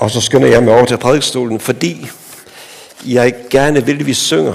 Og 0.00 0.10
så 0.10 0.20
skynder 0.20 0.48
jeg 0.48 0.62
mig 0.62 0.74
over 0.74 0.84
til 0.84 0.98
prædikestolen, 0.98 1.60
fordi 1.60 2.06
jeg 3.06 3.34
gerne 3.50 3.86
vil, 3.86 4.00
at 4.00 4.06
vi 4.06 4.14
synger 4.14 4.54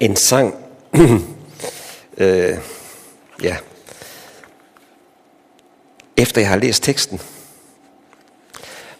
en 0.00 0.16
sang. 0.16 0.54
øh, 2.18 2.56
ja. 3.42 3.56
Efter 6.16 6.40
jeg 6.40 6.50
har 6.50 6.56
læst 6.56 6.82
teksten. 6.82 7.20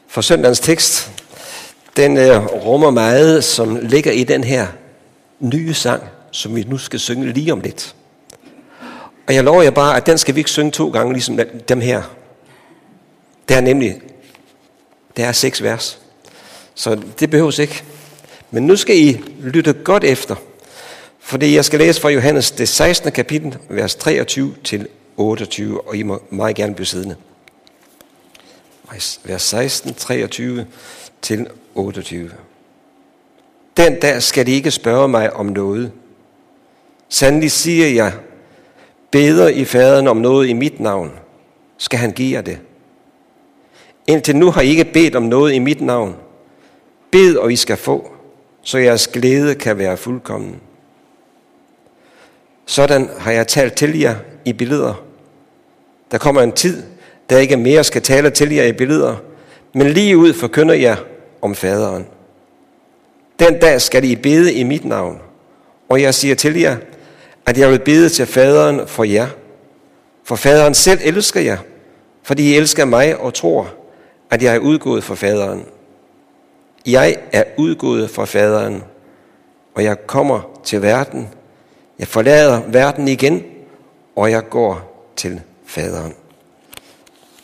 For 0.06 0.20
søndagens 0.20 0.60
tekst, 0.60 1.10
den 1.96 2.16
øh, 2.16 2.46
rummer 2.46 2.90
meget, 2.90 3.44
som 3.44 3.76
ligger 3.82 4.12
i 4.12 4.24
den 4.24 4.44
her 4.44 4.66
nye 5.40 5.74
sang, 5.74 6.02
som 6.30 6.56
vi 6.56 6.62
nu 6.62 6.78
skal 6.78 7.00
synge 7.00 7.32
lige 7.32 7.52
om 7.52 7.60
lidt. 7.60 7.94
Og 9.28 9.34
jeg 9.34 9.44
lover 9.44 9.62
jer 9.62 9.70
bare, 9.70 9.96
at 9.96 10.06
den 10.06 10.18
skal 10.18 10.34
vi 10.34 10.40
ikke 10.40 10.50
synge 10.50 10.70
to 10.70 10.90
gange, 10.90 11.12
ligesom 11.12 11.40
dem 11.68 11.80
her. 11.80 12.02
Det 13.48 13.56
er 13.56 13.60
nemlig, 13.60 14.00
der 15.16 15.26
er 15.26 15.32
seks 15.32 15.62
vers. 15.62 15.98
Så 16.74 17.02
det 17.20 17.30
behøves 17.30 17.58
ikke. 17.58 17.82
Men 18.50 18.66
nu 18.66 18.76
skal 18.76 18.98
I 18.98 19.20
lytte 19.40 19.72
godt 19.72 20.04
efter. 20.04 20.34
Fordi 21.20 21.54
jeg 21.54 21.64
skal 21.64 21.78
læse 21.78 22.00
fra 22.00 22.08
Johannes 22.08 22.50
det 22.50 22.68
16. 22.68 23.12
kapitel, 23.12 23.58
vers 23.68 23.94
23 23.94 24.54
til 24.64 24.88
28, 25.16 25.88
og 25.88 25.96
I 25.96 26.02
må 26.02 26.22
meget 26.30 26.56
gerne 26.56 26.74
blive 26.74 26.86
siddende. 26.86 27.16
Vers 29.24 29.42
16, 29.42 29.94
23 29.94 30.66
til 31.22 31.46
28. 31.74 32.30
Den 33.76 34.00
dag 34.00 34.22
skal 34.22 34.46
de 34.46 34.52
ikke 34.52 34.70
spørge 34.70 35.08
mig 35.08 35.32
om 35.32 35.46
noget. 35.46 35.92
Sandelig 37.08 37.50
siger 37.50 37.88
jeg, 37.88 38.12
beder 39.10 39.48
i 39.48 39.64
faderen 39.64 40.08
om 40.08 40.16
noget 40.16 40.48
i 40.48 40.52
mit 40.52 40.80
navn, 40.80 41.12
skal 41.78 41.98
han 41.98 42.12
give 42.12 42.36
jer 42.36 42.42
det. 42.42 42.58
Indtil 44.06 44.36
nu 44.36 44.50
har 44.50 44.60
I 44.60 44.68
ikke 44.68 44.84
bedt 44.84 45.16
om 45.16 45.22
noget 45.22 45.54
i 45.54 45.58
mit 45.58 45.80
navn. 45.80 46.16
Bed, 47.10 47.36
og 47.36 47.52
I 47.52 47.56
skal 47.56 47.76
få, 47.76 48.10
så 48.62 48.78
jeres 48.78 49.08
glæde 49.08 49.54
kan 49.54 49.78
være 49.78 49.96
fuldkommen. 49.96 50.60
Sådan 52.66 53.08
har 53.18 53.32
jeg 53.32 53.46
talt 53.46 53.74
til 53.74 53.98
jer 53.98 54.14
i 54.44 54.52
billeder. 54.52 55.02
Der 56.10 56.18
kommer 56.18 56.42
en 56.42 56.52
tid, 56.52 56.82
der 57.30 57.38
ikke 57.38 57.56
mere 57.56 57.84
skal 57.84 58.02
tale 58.02 58.30
til 58.30 58.52
jer 58.52 58.64
i 58.64 58.72
billeder, 58.72 59.16
men 59.74 59.90
lige 59.90 60.16
ud 60.16 60.32
forkynder 60.32 60.74
jeg 60.74 60.96
om 61.42 61.54
faderen. 61.54 62.06
Den 63.38 63.58
dag 63.58 63.80
skal 63.80 64.04
I 64.04 64.16
bede 64.16 64.54
i 64.54 64.62
mit 64.62 64.84
navn, 64.84 65.20
og 65.88 66.02
jeg 66.02 66.14
siger 66.14 66.34
til 66.34 66.60
jer, 66.60 66.76
at 67.46 67.58
jeg 67.58 67.70
vil 67.70 67.78
bede 67.78 68.08
til 68.08 68.26
faderen 68.26 68.88
for 68.88 69.04
jer. 69.04 69.26
For 70.24 70.36
faderen 70.36 70.74
selv 70.74 71.00
elsker 71.02 71.40
jer, 71.40 71.58
fordi 72.22 72.52
I 72.52 72.56
elsker 72.56 72.84
mig 72.84 73.16
og 73.16 73.34
tror, 73.34 73.74
at 74.30 74.42
jeg 74.42 74.54
er 74.54 74.58
udgået 74.58 75.04
fra 75.04 75.14
faderen. 75.14 75.66
Jeg 76.86 77.16
er 77.32 77.44
udgået 77.58 78.10
fra 78.10 78.24
faderen, 78.24 78.82
og 79.74 79.84
jeg 79.84 80.06
kommer 80.06 80.60
til 80.64 80.82
verden. 80.82 81.28
Jeg 81.98 82.08
forlader 82.08 82.62
verden 82.66 83.08
igen, 83.08 83.44
og 84.16 84.30
jeg 84.30 84.48
går 84.48 85.10
til 85.16 85.40
faderen. 85.66 86.14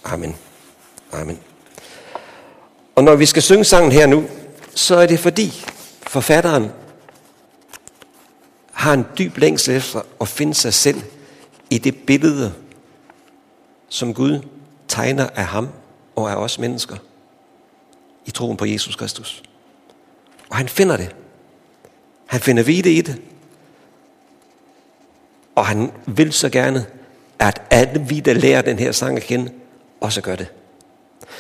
Amen. 0.05 0.37
Amen. 1.13 1.39
Og 2.95 3.05
når 3.05 3.17
vi 3.17 3.27
skal 3.27 3.43
synge 3.43 3.65
sangen 3.65 3.93
her 3.93 4.07
nu, 4.07 4.25
så 4.75 4.97
er 4.97 5.07
det 5.07 5.19
fordi 5.19 5.65
forfatteren 6.03 6.71
har 8.73 8.95
en 8.95 9.07
dyb 9.19 9.37
længsel 9.37 9.77
efter 9.77 10.01
at 10.21 10.29
finde 10.29 10.55
sig 10.55 10.75
selv 10.75 11.03
i 11.71 11.79
det 11.79 11.97
billede, 12.07 12.53
som 13.89 14.15
Gud 14.15 14.41
tegner 14.89 15.29
af 15.35 15.45
ham 15.45 15.69
og 16.17 16.31
af 16.31 16.37
os 16.37 16.59
mennesker 16.59 16.97
i 18.27 18.31
troen 18.31 18.57
på 18.57 18.65
Jesus 18.65 18.97
Kristus. 18.97 19.43
Og 20.51 20.57
han 20.57 20.69
finder 20.69 20.97
det. 20.97 21.15
Han 22.27 22.41
finder 22.41 22.63
hvide 22.63 22.93
i 22.93 23.01
det. 23.01 23.21
Og 25.55 25.67
han 25.67 25.93
vil 26.07 26.33
så 26.33 26.49
gerne, 26.49 26.87
at 27.39 27.63
alle 27.71 28.01
vi, 28.01 28.21
der 28.21 28.35
lærer 28.35 28.63
den 28.63 28.79
her 28.79 28.93
sang 28.93 29.17
at 29.17 29.23
kende, 29.23 29.51
også 30.01 30.21
gør 30.21 30.37
det. 30.37 30.47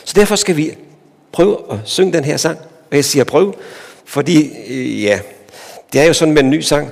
Så 0.05 0.12
derfor 0.16 0.37
skal 0.37 0.56
vi 0.56 0.77
prøve 1.32 1.72
at 1.72 1.78
synge 1.84 2.12
den 2.12 2.25
her 2.25 2.37
sang. 2.37 2.59
Og 2.91 2.97
jeg 2.97 3.05
siger 3.05 3.25
prøv, 3.25 3.55
fordi 4.05 4.50
øh, 4.69 5.03
ja, 5.03 5.21
det 5.93 6.00
er 6.00 6.05
jo 6.05 6.12
sådan 6.12 6.34
med 6.34 6.43
en 6.43 6.50
ny 6.50 6.61
sang. 6.61 6.91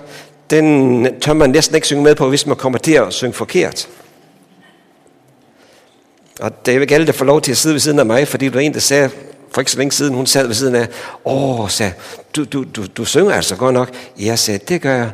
Den 0.50 1.20
tør 1.20 1.32
man 1.32 1.50
næsten 1.50 1.74
ikke 1.74 1.86
synge 1.86 2.02
med 2.02 2.14
på, 2.14 2.28
hvis 2.28 2.46
man 2.46 2.56
kommer 2.56 2.78
til 2.78 2.92
at 2.92 3.12
synge 3.12 3.32
forkert. 3.32 3.88
Og 6.40 6.66
det 6.66 6.76
er 6.76 6.80
ikke 6.80 6.94
alle, 6.94 7.06
der 7.06 7.12
får 7.12 7.24
lov 7.24 7.40
til 7.40 7.50
at 7.50 7.56
sidde 7.56 7.72
ved 7.72 7.80
siden 7.80 7.98
af 7.98 8.06
mig, 8.06 8.28
fordi 8.28 8.44
der 8.44 8.52
var 8.52 8.60
en, 8.60 8.74
der 8.74 8.80
sagde 8.80 9.10
for 9.50 9.60
ikke 9.60 9.70
så 9.70 9.78
længe 9.78 9.92
siden, 9.92 10.14
hun 10.14 10.26
sad 10.26 10.46
ved 10.46 10.54
siden 10.54 10.74
af, 10.74 10.88
åh, 11.24 11.68
sagde, 11.68 11.92
du, 12.36 12.44
du, 12.44 12.64
du, 12.76 12.86
du 12.96 13.04
synger 13.04 13.32
altså 13.32 13.56
godt 13.56 13.74
nok. 13.74 13.90
Jeg 14.18 14.38
sagde, 14.38 14.60
det 14.68 14.82
gør 14.82 14.94
jeg. 14.94 15.10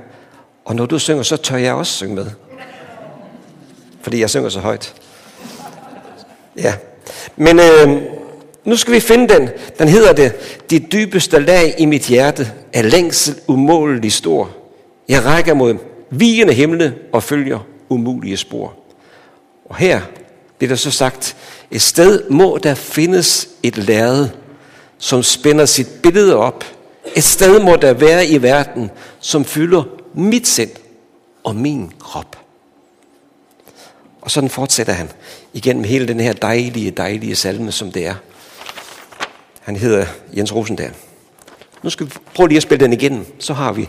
Og 0.65 0.77
når 0.77 0.87
du 0.87 0.99
synger, 0.99 1.23
så 1.23 1.37
tør 1.37 1.57
jeg 1.57 1.75
også 1.75 1.93
synge 1.93 2.15
med. 2.15 2.27
Fordi 4.03 4.21
jeg 4.21 4.31
synger 4.31 4.49
så 4.49 4.61
højt. 4.61 4.95
Ja. 6.57 6.75
Men 7.37 7.61
øh, 7.61 8.03
nu 8.65 8.77
skal 8.77 8.95
vi 8.95 9.01
finde 9.01 9.35
den. 9.35 9.49
Den 9.79 9.89
hedder 9.89 10.13
det, 10.13 10.33
de 10.71 10.79
dybeste 10.79 11.41
lag 11.41 11.75
i 11.79 11.87
mit 11.87 12.03
hjerte 12.03 12.53
er 12.73 12.83
længsel 12.83 13.35
umådelig 13.47 14.13
stor. 14.13 14.51
Jeg 15.09 15.25
rækker 15.25 15.55
mod 15.55 15.75
vigende 16.11 16.53
himle 16.53 16.95
og 17.13 17.23
følger 17.23 17.59
umulige 17.89 18.37
spor. 18.37 18.75
Og 19.65 19.77
her 19.77 20.01
bliver 20.59 20.69
der 20.69 20.77
så 20.77 20.91
sagt, 20.91 21.37
et 21.71 21.83
sted 21.83 22.31
må 22.31 22.59
der 22.63 22.75
findes 22.75 23.49
et 23.63 23.77
lærred, 23.77 24.29
som 24.99 25.23
spænder 25.23 25.67
sit 25.67 25.89
billede 26.03 26.37
op. 26.37 26.65
Et 27.17 27.25
sted 27.25 27.61
må 27.61 27.77
der 27.77 27.93
være 27.93 28.27
i 28.27 28.43
verden, 28.43 28.91
som 29.21 29.45
fylder 29.45 29.85
mit 30.15 30.49
sind 30.49 30.71
og 31.45 31.57
min 31.57 31.93
krop. 32.01 32.37
Og 34.21 34.31
sådan 34.31 34.51
fortsætter 34.51 34.93
han 34.93 35.11
igennem 35.53 35.85
hele 35.85 36.09
den 36.09 36.21
her 36.21 36.33
dejlige, 36.33 36.91
dejlige 36.91 37.37
salme, 37.37 37.73
som 37.73 37.93
det 37.93 38.07
er. 38.07 38.15
Han 39.61 39.77
hedder 39.77 40.07
Jens 40.37 40.55
Rosendal. 40.55 40.95
Nu 41.83 41.91
skal 41.91 42.07
vi 42.07 42.13
prøve 42.35 42.49
lige 42.49 42.57
at 42.57 42.63
spille 42.63 42.85
den 42.85 42.93
igen, 42.93 43.27
så 43.39 43.55
har 43.55 43.73
vi 43.73 43.89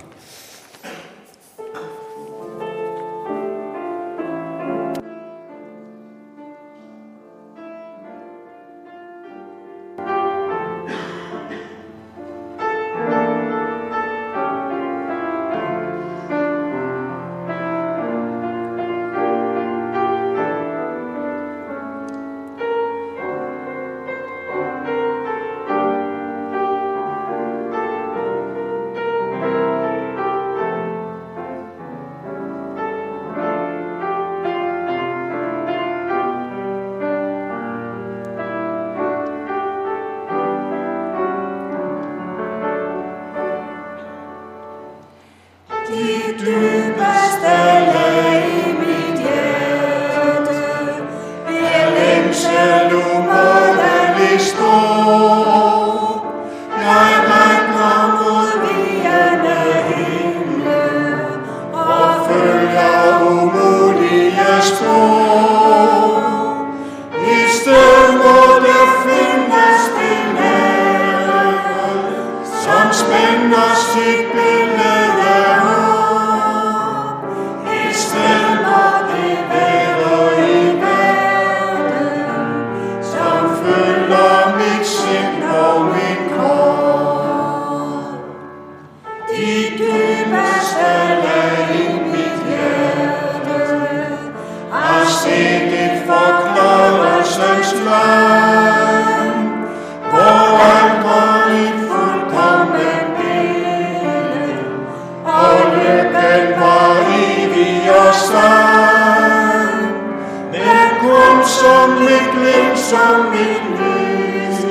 zum 111.67 111.99
Mitglied, 111.99 112.77
zum 112.77 113.29
Mitglied, 113.31 114.67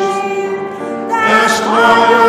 der 1.11 1.49
Streuer. 1.49 2.26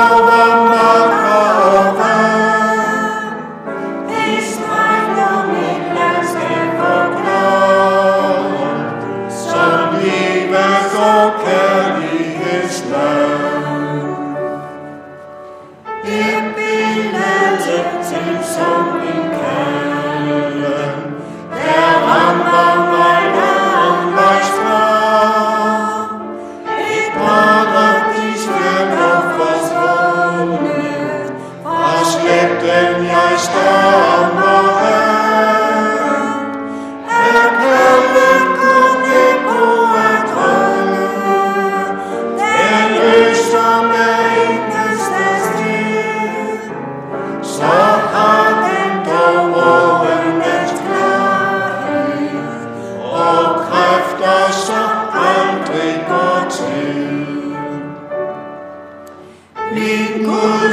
Min 60.47 60.71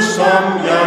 Gud, 0.63 0.84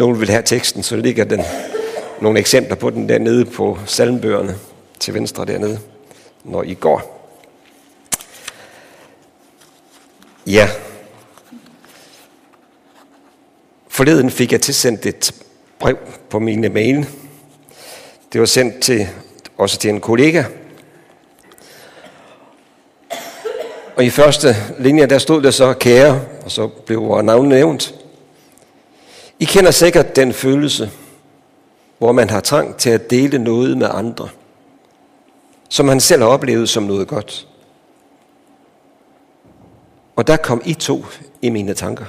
nogen 0.00 0.20
vil 0.20 0.30
have 0.30 0.42
teksten, 0.42 0.82
så 0.82 0.96
ligger 0.96 1.24
den 1.24 1.42
nogle 2.20 2.38
eksempler 2.38 2.76
på 2.76 2.90
den 2.90 3.08
dernede 3.08 3.44
på 3.44 3.78
salmbøgerne 3.86 4.56
til 5.00 5.14
venstre 5.14 5.44
dernede, 5.44 5.78
når 6.44 6.62
I 6.62 6.74
går. 6.74 7.28
Ja. 10.46 10.68
Forleden 13.88 14.30
fik 14.30 14.52
jeg 14.52 14.60
tilsendt 14.60 15.06
et 15.06 15.34
brev 15.78 15.96
på 16.30 16.38
mine 16.38 16.68
mail. 16.68 17.06
Det 18.32 18.40
var 18.40 18.46
sendt 18.46 18.80
til, 18.80 19.08
også 19.58 19.78
til 19.78 19.90
en 19.90 20.00
kollega. 20.00 20.44
Og 23.96 24.04
i 24.04 24.10
første 24.10 24.56
linje, 24.78 25.06
der 25.06 25.18
stod 25.18 25.42
der 25.42 25.50
så 25.50 25.72
kære, 25.72 26.20
og 26.44 26.50
så 26.50 26.68
blev 26.68 27.02
vores 27.02 27.24
navn 27.24 27.48
nævnt. 27.48 27.99
I 29.40 29.44
kender 29.44 29.70
sikkert 29.70 30.16
den 30.16 30.32
følelse, 30.32 30.90
hvor 31.98 32.12
man 32.12 32.30
har 32.30 32.40
trang 32.40 32.76
til 32.76 32.90
at 32.90 33.10
dele 33.10 33.38
noget 33.38 33.78
med 33.78 33.88
andre, 33.90 34.28
som 35.68 35.86
man 35.86 36.00
selv 36.00 36.22
har 36.22 36.28
oplevet 36.28 36.68
som 36.68 36.82
noget 36.82 37.08
godt. 37.08 37.48
Og 40.16 40.26
der 40.26 40.36
kom 40.36 40.62
I 40.64 40.74
to 40.74 41.04
i 41.42 41.50
mine 41.50 41.74
tanker. 41.74 42.04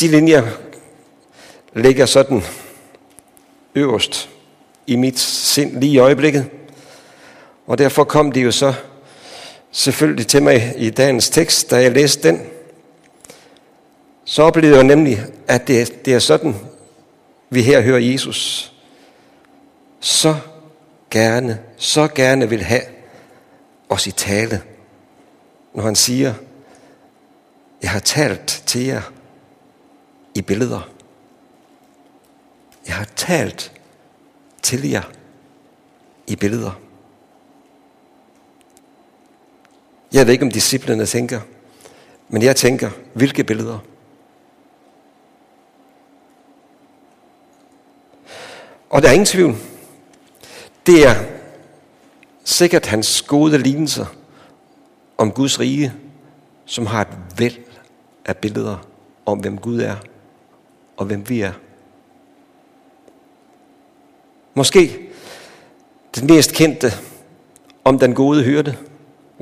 De 0.00 0.08
linjer 0.08 0.48
ligger 1.72 2.06
sådan 2.06 2.42
øverst 3.74 4.30
i 4.86 4.96
mit 4.96 5.18
sind 5.18 5.80
lige 5.80 5.92
i 5.92 5.98
øjeblikket. 5.98 6.50
Og 7.66 7.78
derfor 7.78 8.04
kom 8.04 8.32
de 8.32 8.40
jo 8.40 8.52
så 8.52 8.74
selvfølgelig 9.72 10.26
til 10.26 10.42
mig 10.42 10.74
i 10.76 10.90
dagens 10.90 11.30
tekst, 11.30 11.70
da 11.70 11.82
jeg 11.82 11.92
læste 11.92 12.28
den. 12.28 12.40
Så 14.24 14.42
oplevede 14.42 14.76
jeg 14.76 14.84
nemlig, 14.84 15.24
at 15.48 15.68
det, 15.68 16.04
det 16.04 16.14
er 16.14 16.18
sådan, 16.18 16.54
vi 17.50 17.62
her 17.62 17.80
hører 17.80 17.98
Jesus 17.98 18.72
så 20.00 20.36
gerne, 21.10 21.60
så 21.76 22.08
gerne 22.08 22.48
vil 22.48 22.62
have 22.62 22.82
os 23.88 24.06
i 24.06 24.10
tale, 24.10 24.62
når 25.74 25.82
han 25.82 25.96
siger, 25.96 26.34
jeg 27.82 27.90
har 27.90 28.00
talt 28.00 28.62
til 28.66 28.84
jer 28.84 29.02
i 30.34 30.42
billeder. 30.42 30.88
Jeg 32.86 32.94
har 32.94 33.08
talt 33.16 33.72
til 34.62 34.90
jer 34.90 35.02
i 36.26 36.36
billeder. 36.36 36.80
Jeg 40.12 40.26
ved 40.26 40.32
ikke, 40.32 40.44
om 40.44 40.50
disciplene 40.50 41.06
tænker, 41.06 41.40
men 42.28 42.42
jeg 42.42 42.56
tænker, 42.56 42.90
hvilke 43.14 43.44
billeder? 43.44 43.78
Og 48.90 49.02
der 49.02 49.08
er 49.08 49.12
ingen 49.12 49.26
tvivl. 49.26 49.54
Det 50.86 51.06
er 51.06 51.14
sikkert 52.44 52.86
hans 52.86 53.22
gode 53.22 53.58
lignelser 53.58 54.06
om 55.18 55.32
Guds 55.32 55.60
rige, 55.60 55.92
som 56.64 56.86
har 56.86 57.00
et 57.00 57.08
væld 57.38 57.56
af 58.24 58.36
billeder 58.36 58.88
om, 59.26 59.38
hvem 59.38 59.58
Gud 59.58 59.80
er 59.80 59.96
og 60.96 61.06
hvem 61.06 61.28
vi 61.28 61.40
er. 61.40 61.52
Måske 64.54 64.98
den 66.14 66.26
mest 66.26 66.52
kendte 66.54 66.92
om 67.84 67.98
den 67.98 68.14
gode 68.14 68.42
hyrde, 68.42 68.76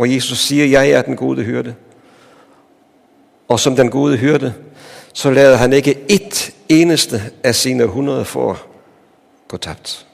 hvor 0.00 0.06
Jesus 0.06 0.38
siger, 0.38 0.64
jeg 0.64 0.90
er 0.90 1.02
den 1.02 1.16
gode 1.16 1.42
hyrde. 1.42 1.74
Og 3.48 3.60
som 3.60 3.76
den 3.76 3.90
gode 3.90 4.16
hyrde, 4.16 4.54
så 5.12 5.30
lader 5.30 5.56
han 5.56 5.72
ikke 5.72 5.98
et 6.08 6.54
eneste 6.68 7.22
af 7.42 7.54
sine 7.54 7.86
hundrede 7.86 8.24
for 8.24 8.62
gå 9.48 9.56
tabt. 9.56 10.06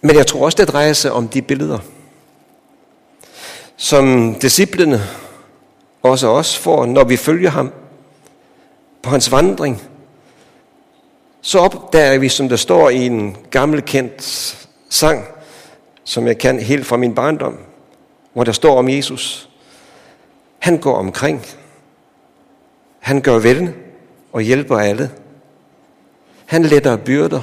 Men 0.00 0.16
jeg 0.16 0.26
tror 0.26 0.44
også, 0.44 0.56
det 0.56 0.68
drejer 0.68 0.92
sig 0.92 1.12
om 1.12 1.28
de 1.28 1.42
billeder, 1.42 1.78
som 3.76 4.34
disciplene, 4.34 5.00
også 6.02 6.28
os, 6.28 6.58
får, 6.58 6.86
når 6.86 7.04
vi 7.04 7.16
følger 7.16 7.50
ham 7.50 7.72
på 9.02 9.10
hans 9.10 9.32
vandring. 9.32 9.82
Så 11.40 11.58
opdager 11.58 12.18
vi, 12.18 12.28
som 12.28 12.48
der 12.48 12.56
står 12.56 12.90
i 12.90 13.06
en 13.06 13.36
gammel 13.50 13.82
kendt 13.82 14.56
sang, 14.90 15.24
som 16.04 16.26
jeg 16.26 16.38
kan 16.38 16.58
helt 16.58 16.86
fra 16.86 16.96
min 16.96 17.14
barndom, 17.14 17.58
hvor 18.32 18.44
der 18.44 18.52
står 18.52 18.78
om 18.78 18.88
Jesus. 18.88 19.50
Han 20.58 20.78
går 20.78 20.94
omkring. 20.94 21.42
Han 22.98 23.20
gør 23.20 23.38
vel 23.38 23.74
og 24.32 24.42
hjælper 24.42 24.78
alle. 24.78 25.10
Han 26.46 26.62
letter 26.62 26.96
byrder 26.96 27.42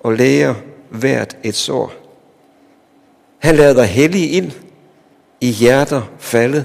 og 0.00 0.12
læger 0.12 0.54
hvert 0.90 1.36
et 1.42 1.54
sår. 1.54 1.92
Han 3.38 3.56
lader 3.56 3.82
hellig 3.82 4.32
ind 4.32 4.52
i 5.40 5.50
hjerter 5.50 6.02
falde 6.18 6.64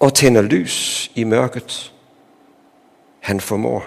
og 0.00 0.14
tænder 0.14 0.42
lys 0.42 1.10
i 1.14 1.24
mørket. 1.24 1.92
Han 3.20 3.40
formår. 3.40 3.86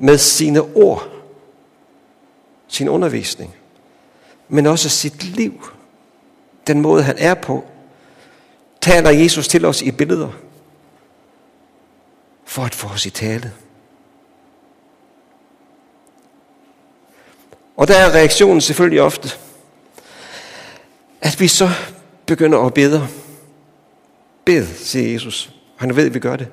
Med 0.00 0.18
sine 0.18 0.60
ord, 0.60 1.08
sin 2.68 2.88
undervisning, 2.88 3.54
men 4.48 4.66
også 4.66 4.88
sit 4.88 5.24
liv, 5.24 5.70
den 6.66 6.80
måde 6.80 7.02
han 7.02 7.16
er 7.18 7.34
på, 7.34 7.64
taler 8.80 9.10
Jesus 9.10 9.48
til 9.48 9.64
os 9.64 9.82
i 9.82 9.90
billeder 9.90 10.30
for 12.44 12.62
at 12.62 12.74
få 12.74 12.88
os 12.88 13.06
i 13.06 13.10
tale. 13.10 13.52
Og 17.76 17.88
der 17.88 17.98
er 17.98 18.14
reaktionen 18.14 18.60
selvfølgelig 18.60 19.02
ofte, 19.02 19.28
at 21.20 21.40
vi 21.40 21.48
så 21.48 21.70
begynder 22.26 22.58
at 22.58 22.74
bede. 22.74 23.08
Bed, 24.44 24.66
siger 24.66 25.12
Jesus. 25.12 25.52
Han 25.76 25.96
ved, 25.96 26.06
at 26.06 26.14
vi 26.14 26.18
gør 26.18 26.36
det. 26.36 26.48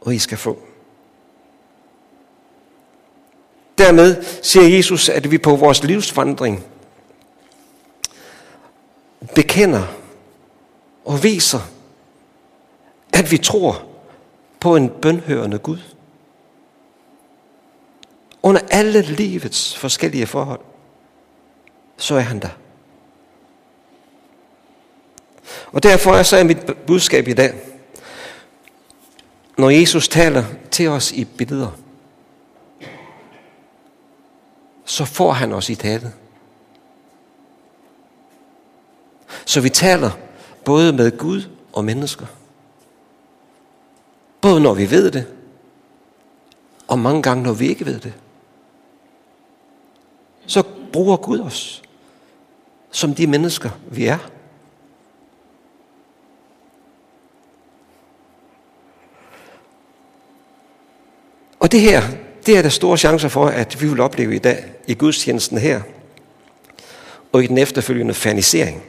Og 0.00 0.14
I 0.14 0.18
skal 0.18 0.38
få. 0.38 0.62
Dermed 3.82 4.24
siger 4.42 4.76
Jesus, 4.76 5.08
at 5.08 5.30
vi 5.30 5.38
på 5.38 5.56
vores 5.56 5.84
livsvandring 5.84 6.64
bekender 9.34 9.86
og 11.04 11.22
viser, 11.22 11.60
at 13.12 13.30
vi 13.30 13.38
tror 13.38 13.84
på 14.60 14.76
en 14.76 14.88
bønhørende 14.88 15.58
Gud. 15.58 15.78
Under 18.42 18.60
alle 18.70 19.02
livets 19.02 19.76
forskellige 19.76 20.26
forhold, 20.26 20.60
så 21.96 22.14
er 22.14 22.20
han 22.20 22.40
der. 22.40 22.58
Og 25.72 25.82
derfor 25.82 26.14
er 26.14 26.22
så 26.22 26.44
mit 26.44 26.58
budskab 26.86 27.28
i 27.28 27.32
dag, 27.32 27.54
når 29.58 29.70
Jesus 29.70 30.08
taler 30.08 30.44
til 30.70 30.88
os 30.88 31.12
i 31.12 31.24
billeder, 31.24 31.70
så 34.92 35.04
får 35.04 35.32
han 35.32 35.52
os 35.52 35.70
i 35.70 35.74
tale. 35.74 36.12
Så 39.44 39.60
vi 39.60 39.68
taler 39.68 40.10
både 40.64 40.92
med 40.92 41.18
Gud 41.18 41.42
og 41.72 41.84
mennesker. 41.84 42.26
Både 44.40 44.60
når 44.60 44.74
vi 44.74 44.90
ved 44.90 45.10
det, 45.10 45.26
og 46.88 46.98
mange 46.98 47.22
gange 47.22 47.42
når 47.42 47.52
vi 47.52 47.68
ikke 47.68 47.86
ved 47.86 48.00
det. 48.00 48.12
Så 50.46 50.62
bruger 50.92 51.16
Gud 51.16 51.40
os 51.40 51.82
som 52.90 53.14
de 53.14 53.26
mennesker, 53.26 53.70
vi 53.90 54.06
er. 54.06 54.18
Og 61.58 61.72
det 61.72 61.80
her, 61.80 62.21
det 62.46 62.58
er 62.58 62.62
der 62.62 62.68
store 62.68 62.98
chancer 62.98 63.28
for, 63.28 63.46
at 63.46 63.82
vi 63.82 63.88
vil 63.88 64.00
opleve 64.00 64.34
i 64.34 64.38
dag 64.38 64.64
i 64.86 64.94
gudstjenesten 64.94 65.58
her, 65.58 65.80
og 67.32 67.44
i 67.44 67.46
den 67.46 67.58
efterfølgende 67.58 68.14
fanisering. 68.14 68.82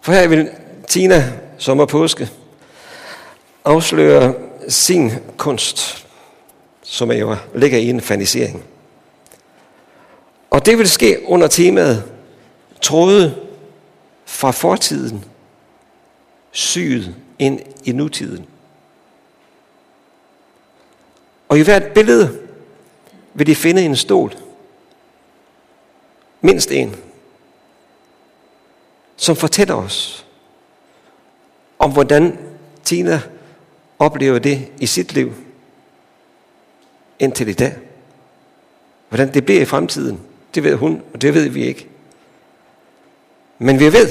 For 0.00 0.12
her 0.12 0.28
vil 0.28 0.50
Tina 0.88 1.32
sommer 1.58 1.86
påske 1.86 2.28
afsløre 3.64 4.34
sin 4.68 5.12
kunst, 5.36 6.06
som 6.82 7.12
jo 7.12 7.36
ligger 7.54 7.78
i 7.78 7.88
en 7.88 8.00
fanisering. 8.00 8.64
Og 10.50 10.66
det 10.66 10.78
vil 10.78 10.88
ske 10.88 11.18
under 11.26 11.46
temaet 11.46 12.04
tråde 12.80 13.34
fra 14.24 14.50
fortiden, 14.50 15.24
syet 16.50 17.14
ind 17.38 17.60
i 17.84 17.92
nutiden. 17.92 18.46
Og 21.52 21.58
i 21.58 21.62
hvert 21.62 21.86
billede 21.86 22.38
vil 23.34 23.46
de 23.46 23.54
finde 23.54 23.82
en 23.82 23.96
stol. 23.96 24.32
Mindst 26.40 26.70
en. 26.70 26.96
Som 29.16 29.36
fortæller 29.36 29.74
os 29.74 30.26
om, 31.78 31.92
hvordan 31.92 32.38
Tina 32.84 33.20
oplever 33.98 34.38
det 34.38 34.68
i 34.80 34.86
sit 34.86 35.12
liv 35.12 35.34
indtil 37.18 37.48
i 37.48 37.52
dag. 37.52 37.76
Hvordan 39.08 39.34
det 39.34 39.44
bliver 39.44 39.60
i 39.60 39.64
fremtiden, 39.64 40.20
det 40.54 40.64
ved 40.64 40.74
hun, 40.74 41.02
og 41.14 41.22
det 41.22 41.34
ved 41.34 41.48
vi 41.48 41.64
ikke. 41.64 41.88
Men 43.58 43.80
vi 43.80 43.92
ved, 43.92 44.08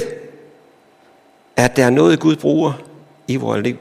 at 1.56 1.76
der 1.76 1.84
er 1.84 1.90
noget, 1.90 2.20
Gud 2.20 2.36
bruger 2.36 2.72
i 3.28 3.36
vores 3.36 3.62
liv. 3.62 3.76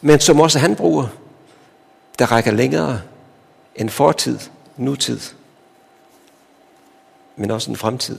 Men 0.00 0.20
som 0.20 0.40
også 0.40 0.58
han 0.58 0.76
bruger 0.76 1.23
der 2.18 2.32
rækker 2.32 2.50
længere 2.50 3.00
end 3.76 3.90
fortid, 3.90 4.38
nutid, 4.76 5.20
men 7.36 7.50
også 7.50 7.70
en 7.70 7.76
fremtid 7.76 8.18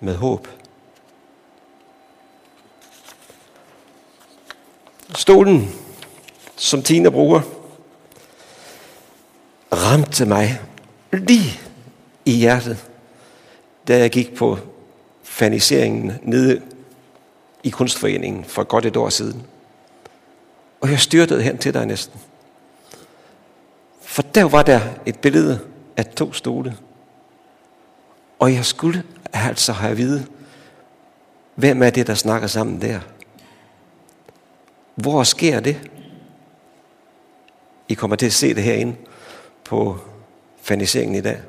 med 0.00 0.14
håb. 0.14 0.48
Stolen, 5.14 5.74
som 6.56 6.82
Tina 6.82 7.10
bruger, 7.10 7.40
ramte 9.72 10.26
mig 10.26 10.60
lige 11.12 11.60
i 12.24 12.32
hjertet, 12.32 12.86
da 13.88 13.98
jeg 13.98 14.10
gik 14.10 14.34
på 14.34 14.58
faniseringen 15.22 16.12
nede 16.22 16.62
i 17.62 17.70
kunstforeningen 17.70 18.44
for 18.44 18.64
godt 18.64 18.86
et 18.86 18.96
år 18.96 19.08
siden. 19.08 19.46
Og 20.80 20.90
jeg 20.90 21.00
styrtede 21.00 21.42
hen 21.42 21.58
til 21.58 21.74
dig 21.74 21.86
næsten. 21.86 22.20
For 24.10 24.22
der 24.22 24.44
var 24.44 24.62
der 24.62 24.80
et 25.06 25.18
billede 25.18 25.60
af 25.96 26.06
to 26.06 26.32
stole. 26.32 26.76
Og 28.38 28.54
jeg 28.54 28.64
skulle 28.64 29.02
altså 29.32 29.72
have 29.72 29.90
at 29.90 29.96
vide, 29.96 30.26
hvem 31.54 31.82
er 31.82 31.90
det, 31.90 32.06
der 32.06 32.14
snakker 32.14 32.48
sammen 32.48 32.80
der? 32.80 33.00
Hvor 34.94 35.22
sker 35.22 35.60
det? 35.60 35.90
I 37.88 37.94
kommer 37.94 38.16
til 38.16 38.26
at 38.26 38.32
se 38.32 38.54
det 38.54 38.62
herinde 38.62 38.96
på 39.64 39.98
faniseringen 40.62 41.16
i 41.16 41.20
dag. 41.20 41.42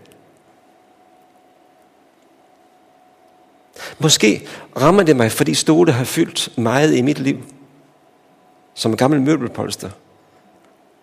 Måske 4.00 4.48
rammer 4.82 5.03
det 5.03 5.15
mig, 5.15 5.32
fordi 5.32 5.53
stole 5.53 5.91
har 5.91 6.03
fyldt 6.03 6.58
meget 6.58 6.96
i 6.96 7.01
mit 7.01 7.20
liv. 7.20 7.44
Som 8.74 8.91
en 8.91 8.98
gammel 8.98 9.22
møbelpolster. 9.22 9.89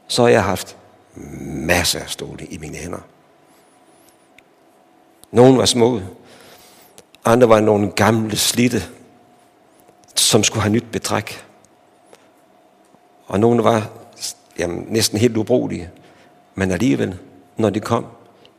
Så 0.08 0.22
har 0.22 0.28
jeg 0.28 0.44
haft 0.44 0.77
masser 1.40 2.00
af 2.00 2.10
stole 2.10 2.46
i 2.46 2.58
mine 2.58 2.76
hænder. 2.76 2.98
Nogle 5.30 5.58
var 5.58 5.64
små, 5.64 6.00
andre 7.24 7.48
var 7.48 7.60
nogle 7.60 7.90
gamle, 7.90 8.36
slitte 8.36 8.82
som 10.14 10.44
skulle 10.44 10.62
have 10.62 10.72
nyt 10.72 10.90
betræk. 10.92 11.44
Og 13.26 13.40
nogle 13.40 13.64
var 13.64 13.90
jamen, 14.58 14.86
næsten 14.88 15.18
helt 15.18 15.36
ubrugelige. 15.36 15.90
Men 16.54 16.70
alligevel, 16.70 17.18
når 17.56 17.70
de 17.70 17.80
kom 17.80 18.06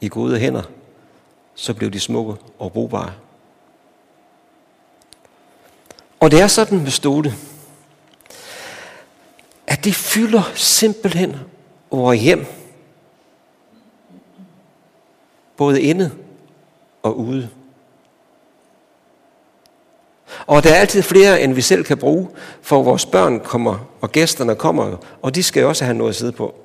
i 0.02 0.10
gode 0.10 0.40
hænder, 0.40 0.64
så 1.56 1.74
blev 1.74 1.92
de 1.92 2.00
smukke 2.00 2.36
og 2.60 2.72
brugbare. 2.74 3.14
Og 6.20 6.32
det 6.32 6.42
er 6.42 6.48
sådan 6.48 6.80
med 6.80 6.92
stole, 6.92 7.34
at 9.68 9.84
det 9.84 9.96
fylder 9.96 10.52
simpelthen 10.56 11.36
vores 11.92 12.20
hjem. 12.20 12.46
Både 15.58 15.82
inde 15.82 16.12
og 17.04 17.18
ude. 17.18 17.50
Og 20.48 20.64
der 20.64 20.70
er 20.70 20.76
altid 20.76 21.02
flere, 21.02 21.42
end 21.42 21.54
vi 21.54 21.62
selv 21.62 21.84
kan 21.84 21.98
bruge, 21.98 22.30
for 22.62 22.84
vores 22.84 23.06
børn 23.06 23.40
kommer, 23.40 23.90
og 24.02 24.12
gæsterne 24.12 24.56
kommer, 24.56 24.98
og 25.22 25.36
de 25.36 25.44
skal 25.44 25.66
også 25.66 25.86
have 25.86 25.98
noget 25.98 26.10
at 26.10 26.16
sidde 26.16 26.32
på. 26.32 26.56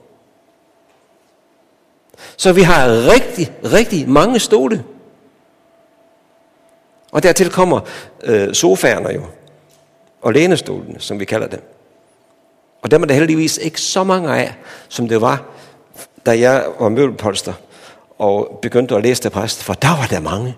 Så 2.36 2.52
vi 2.52 2.62
har 2.62 2.88
rigtig, 3.12 3.52
rigtig 3.64 4.08
mange 4.08 4.38
stole. 4.38 4.84
Og 7.12 7.22
dertil 7.22 7.50
kommer 7.50 7.80
øh, 8.24 8.54
sofaerne 8.54 9.08
jo, 9.08 9.22
og 10.22 10.32
lænestolene, 10.32 11.00
som 11.00 11.20
vi 11.20 11.24
kalder 11.24 11.46
dem. 11.46 11.73
Og 12.84 12.90
dem 12.90 13.02
er 13.02 13.06
der 13.06 13.14
heldigvis 13.14 13.58
ikke 13.58 13.80
så 13.80 14.04
mange 14.04 14.36
af, 14.36 14.54
som 14.88 15.08
det 15.08 15.20
var, 15.20 15.44
da 16.26 16.38
jeg 16.38 16.66
var 16.80 16.88
møbelpolster 16.88 17.52
og 18.18 18.58
begyndte 18.62 18.96
at 18.96 19.02
læse 19.02 19.22
det 19.22 19.32
præst, 19.32 19.62
for 19.62 19.74
der 19.74 19.88
var 19.88 20.06
der 20.06 20.20
mange. 20.20 20.56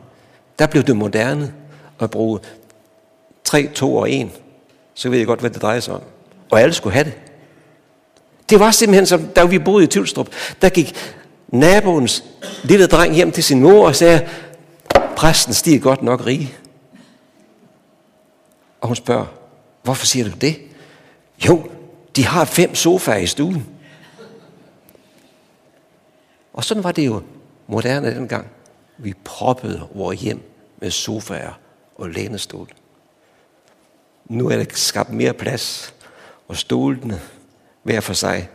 Der 0.58 0.66
blev 0.66 0.82
det 0.82 0.96
moderne 0.96 1.54
at 2.00 2.10
bruge 2.10 2.40
3, 3.44 3.66
2 3.74 3.96
og 3.96 4.10
1. 4.10 4.28
Så 4.94 5.08
ved 5.08 5.18
jeg 5.18 5.26
godt, 5.26 5.40
hvad 5.40 5.50
det 5.50 5.62
drejer 5.62 5.80
sig 5.80 5.94
om. 5.94 6.02
Og 6.50 6.60
alle 6.60 6.74
skulle 6.74 6.92
have 6.92 7.04
det. 7.04 7.12
Det 8.50 8.60
var 8.60 8.70
simpelthen 8.70 9.06
som, 9.06 9.26
da 9.26 9.44
vi 9.44 9.58
boede 9.58 9.84
i 9.84 9.86
Tylstrup, 9.86 10.28
der 10.62 10.68
gik 10.68 11.14
naboens 11.48 12.24
lille 12.62 12.86
dreng 12.86 13.14
hjem 13.14 13.32
til 13.32 13.44
sin 13.44 13.60
mor 13.60 13.86
og 13.86 13.96
sagde, 13.96 14.28
præsten 15.16 15.54
stiger 15.54 15.80
godt 15.80 16.02
nok 16.02 16.26
rige. 16.26 16.54
Og 18.80 18.88
hun 18.88 18.96
spørger, 18.96 19.26
hvorfor 19.82 20.06
siger 20.06 20.24
du 20.24 20.36
det? 20.40 20.58
Jo, 21.48 21.62
de 22.16 22.24
har 22.24 22.44
fem 22.44 22.74
sofaer 22.74 23.16
i 23.16 23.26
stuen. 23.26 23.66
Og 26.52 26.64
sådan 26.64 26.84
var 26.84 26.92
det 26.92 27.06
jo 27.06 27.22
moderne 27.66 28.14
dengang. 28.14 28.46
Vi 28.98 29.14
proppede 29.24 29.88
vores 29.94 30.20
hjem 30.20 30.42
med 30.76 30.90
sofaer 30.90 31.60
og 31.96 32.10
lænestol. 32.10 32.68
Nu 34.24 34.48
er 34.48 34.56
der 34.56 34.64
skabt 34.70 35.10
mere 35.10 35.32
plads, 35.32 35.94
og 36.48 36.56
stolene 36.56 37.20
hver 37.82 38.00
for 38.00 38.12
sig 38.12 38.48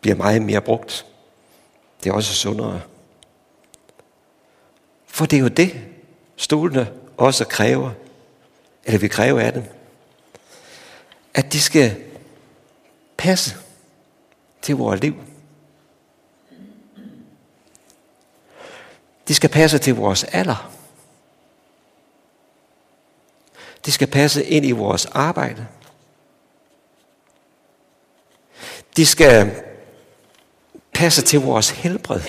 bliver 0.00 0.16
meget 0.16 0.42
mere 0.42 0.60
brugt. 0.60 1.06
Det 2.04 2.10
er 2.10 2.14
også 2.14 2.34
sundere. 2.34 2.80
For 5.06 5.26
det 5.26 5.36
er 5.36 5.40
jo 5.40 5.48
det, 5.48 5.80
stolene 6.36 6.92
også 7.16 7.44
kræver, 7.44 7.90
eller 8.84 8.98
vi 8.98 9.08
kræver 9.08 9.40
af 9.40 9.52
dem, 9.52 9.64
at 11.34 11.52
de 11.52 11.60
skal 11.60 12.11
passe 13.22 13.56
til 14.62 14.76
vores 14.76 15.00
liv. 15.00 15.14
De 19.28 19.34
skal 19.34 19.50
passe 19.50 19.78
til 19.78 19.94
vores 19.94 20.24
alder. 20.24 20.72
De 23.86 23.92
skal 23.92 24.08
passe 24.08 24.44
ind 24.44 24.66
i 24.66 24.70
vores 24.70 25.06
arbejde. 25.06 25.66
De 28.96 29.06
skal 29.06 29.64
passe 30.94 31.22
til 31.22 31.40
vores 31.40 31.70
helbred. 31.70 32.20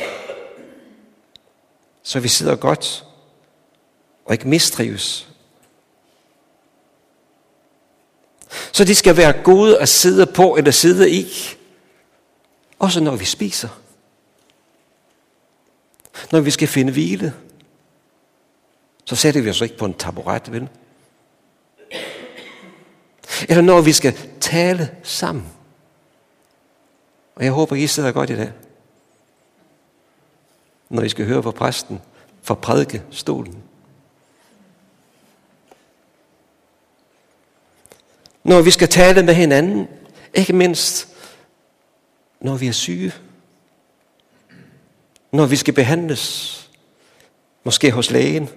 Så 2.03 2.19
vi 2.19 2.27
sidder 2.27 2.55
godt 2.55 3.05
og 4.25 4.33
ikke 4.33 4.47
mistrives. 4.47 5.32
Så 8.71 8.83
de 8.83 8.95
skal 8.95 9.17
være 9.17 9.43
gode 9.43 9.79
at 9.79 9.89
sidde 9.89 10.25
på 10.25 10.55
eller 10.55 10.71
sidde 10.71 11.11
i. 11.11 11.27
Også 12.79 12.99
når 12.99 13.15
vi 13.15 13.25
spiser. 13.25 13.69
Når 16.31 16.39
vi 16.39 16.51
skal 16.51 16.67
finde 16.67 16.91
hvile, 16.91 17.33
så 19.05 19.15
sætter 19.15 19.41
vi 19.41 19.49
os 19.49 19.61
ikke 19.61 19.77
på 19.77 19.85
en 19.85 19.93
taburet, 19.93 20.51
vel? 20.51 20.69
Eller 23.49 23.61
når 23.61 23.81
vi 23.81 23.91
skal 23.91 24.17
tale 24.39 24.95
sammen. 25.03 25.45
Og 27.35 27.43
jeg 27.43 27.51
håber, 27.51 27.75
I 27.75 27.87
sidder 27.87 28.11
godt 28.11 28.29
i 28.29 28.35
dag. 28.35 28.51
Når 30.89 31.01
I 31.03 31.09
skal 31.09 31.25
høre 31.25 31.43
på 31.43 31.51
præsten 31.51 32.01
for 32.41 32.55
stolen. 33.11 33.63
Når 38.43 38.61
vi 38.61 38.71
skal 38.71 38.87
tale 38.87 39.23
med 39.23 39.33
hinanden, 39.33 39.87
ikke 40.33 40.53
mindst 40.53 41.07
når 42.39 42.55
vi 42.55 42.67
er 42.67 42.71
syge. 42.71 43.13
Når 45.31 45.45
vi 45.45 45.55
skal 45.55 45.73
behandles, 45.73 46.53
måske 47.63 47.91
hos 47.91 48.11
lægen, 48.11 48.49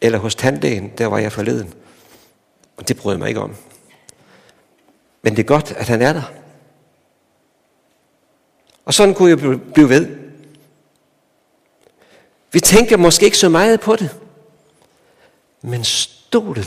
eller 0.00 0.18
hos 0.18 0.34
tandlægen, 0.34 0.92
der 0.98 1.06
var 1.06 1.18
jeg 1.18 1.32
forleden. 1.32 1.74
Og 2.76 2.88
det 2.88 2.96
bryder 2.96 3.16
jeg 3.16 3.18
mig 3.18 3.28
ikke 3.28 3.40
om. 3.40 3.56
Men 5.22 5.36
det 5.36 5.42
er 5.42 5.46
godt, 5.46 5.72
at 5.72 5.88
han 5.88 6.02
er 6.02 6.12
der. 6.12 6.32
Og 8.84 8.94
sådan 8.94 9.14
kunne 9.14 9.30
jeg 9.30 9.60
blive 9.72 9.88
ved. 9.88 10.16
Vi 12.52 12.60
tænker 12.60 12.96
måske 12.96 13.24
ikke 13.24 13.38
så 13.38 13.48
meget 13.48 13.80
på 13.80 13.96
det. 13.96 14.16
Men 15.62 15.84
stolen 15.84 16.64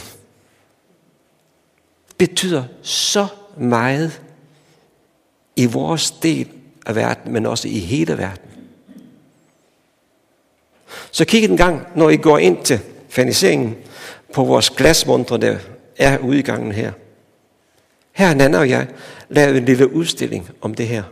betyder 2.17 2.63
så 2.81 3.27
meget 3.57 4.21
i 5.55 5.65
vores 5.65 6.11
del 6.11 6.49
af 6.85 6.95
verden, 6.95 7.33
men 7.33 7.45
også 7.45 7.67
i 7.67 7.79
hele 7.79 8.17
verden. 8.17 8.49
Så 11.11 11.25
kig 11.25 11.43
en 11.43 11.57
gang, 11.57 11.87
når 11.95 12.09
I 12.09 12.17
går 12.17 12.37
ind 12.37 12.63
til 12.63 12.79
faniseringen 13.09 13.75
på 14.33 14.43
vores 14.43 14.69
glasmontre, 14.69 15.37
der 15.37 15.59
er 15.97 16.17
ude 16.17 16.39
i 16.39 16.41
gangen 16.41 16.71
her. 16.71 16.91
Her 18.11 18.27
har 18.27 18.33
Nana 18.33 18.57
og 18.57 18.69
jeg 18.69 18.87
lavet 19.29 19.57
en 19.57 19.65
lille 19.65 19.93
udstilling 19.93 20.49
om 20.61 20.73
det 20.73 20.87
her. 20.87 21.03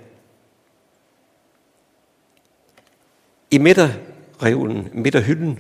I 3.51 3.57
midterreolen, 3.57 4.89
midterhylden, 4.93 5.59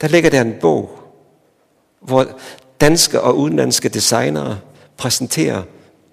der 0.00 0.08
ligger 0.08 0.30
der 0.30 0.40
en 0.40 0.56
bog, 0.60 1.00
hvor 2.00 2.38
danske 2.80 3.20
og 3.20 3.38
udenlandske 3.38 3.88
designere 3.88 4.60
præsenterer 4.96 5.62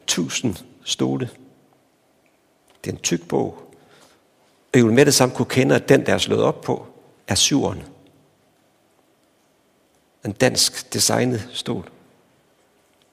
tusind 0.08 0.56
stole. 0.84 1.30
Det 2.84 2.89
er 2.89 2.95
en 2.95 3.01
tyk 3.01 3.27
bog. 3.27 3.73
Og 4.73 4.80
I 4.80 4.82
vil 4.82 4.93
med 4.93 5.06
det 5.06 5.13
samme 5.13 5.36
kunne 5.36 5.45
kende, 5.45 5.75
at 5.75 5.89
den, 5.89 6.06
der 6.06 6.13
er 6.13 6.17
slået 6.17 6.43
op 6.43 6.62
på, 6.62 6.86
er 7.27 7.36
syveren. 7.36 7.84
En 10.25 10.32
dansk 10.32 10.93
designet 10.93 11.49
stol. 11.53 11.89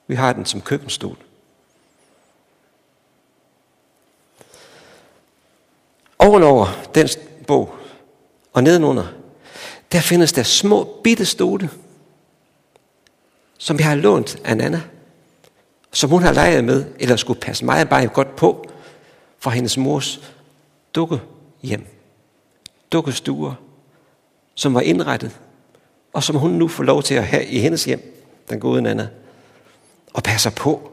Vi 0.07 0.15
har 0.15 0.33
den 0.33 0.47
som 0.47 0.61
køkkenstol. 0.61 1.17
Ovenover 6.19 6.67
den 6.95 7.09
bog 7.47 7.75
og 8.53 8.63
nedenunder, 8.63 9.07
der 9.93 10.01
findes 10.01 10.33
der 10.33 10.43
små 10.43 11.01
bitte 11.05 11.27
stole, 11.27 11.71
som 13.59 13.79
jeg 13.79 13.87
har 13.87 13.95
lånt 13.95 14.37
af 14.45 14.57
Nana, 14.57 14.83
som 15.93 16.11
hun 16.11 16.23
har 16.23 16.33
leget 16.33 16.65
med, 16.65 16.85
eller 16.99 17.17
skulle 17.17 17.41
passe 17.41 17.65
meget 17.65 17.89
bare 17.89 18.07
godt 18.07 18.37
på, 18.37 18.71
fra 19.39 19.51
hendes 19.51 19.77
mors 19.77 20.21
dukkehjem, 20.95 21.87
dukkestuer, 22.93 23.55
som 24.55 24.75
var 24.75 24.81
indrettet, 24.81 25.41
og 26.13 26.23
som 26.23 26.37
hun 26.37 26.51
nu 26.51 26.69
får 26.69 26.85
lov 26.85 27.03
til 27.03 27.15
at 27.15 27.27
have 27.27 27.45
i 27.45 27.59
hendes 27.59 27.85
hjem, 27.85 28.27
den 28.51 28.61
gode 28.61 28.83
Nana, 28.83 29.09
og 30.13 30.23
passer 30.23 30.51
på, 30.51 30.91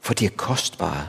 for 0.00 0.14
de 0.14 0.26
er 0.26 0.30
kostbare. 0.36 1.08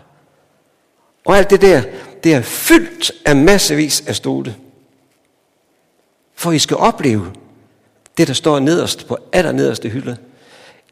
Og 1.26 1.38
alt 1.38 1.50
det 1.50 1.62
der, 1.62 1.84
det 2.24 2.34
er 2.34 2.42
fyldt 2.42 3.12
af 3.26 3.36
massevis 3.36 4.08
af 4.08 4.16
stole. 4.16 4.56
For 6.36 6.52
I 6.52 6.60
skal 6.60 6.78
opleve 6.78 7.34
det, 8.18 8.28
der 8.28 8.34
står 8.34 8.60
nederst 8.60 9.08
på 9.08 9.18
allernederste 9.32 9.90
hylde. 9.90 10.18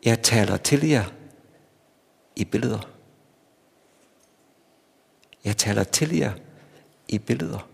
Jeg 0.05 0.23
taler 0.23 0.57
til 0.57 0.87
jer 0.87 1.05
i 2.35 2.45
billeder. 2.45 2.89
Jeg 5.43 5.57
taler 5.57 5.83
til 5.83 6.17
jer 6.17 6.33
i 7.07 7.17
billeder. 7.17 7.67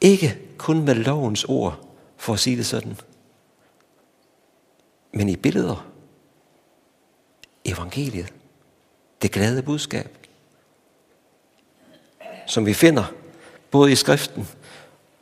Ikke 0.00 0.38
kun 0.58 0.84
med 0.84 0.94
lovens 0.94 1.44
ord, 1.44 1.88
for 2.16 2.32
at 2.32 2.40
sige 2.40 2.56
det 2.56 2.66
sådan, 2.66 2.96
men 5.12 5.28
i 5.28 5.36
billeder. 5.36 5.90
Evangeliet. 7.64 8.34
Det 9.22 9.32
glade 9.32 9.62
budskab. 9.62 10.18
Som 12.46 12.66
vi 12.66 12.74
finder 12.74 13.04
både 13.70 13.92
i 13.92 13.94
skriften 13.94 14.48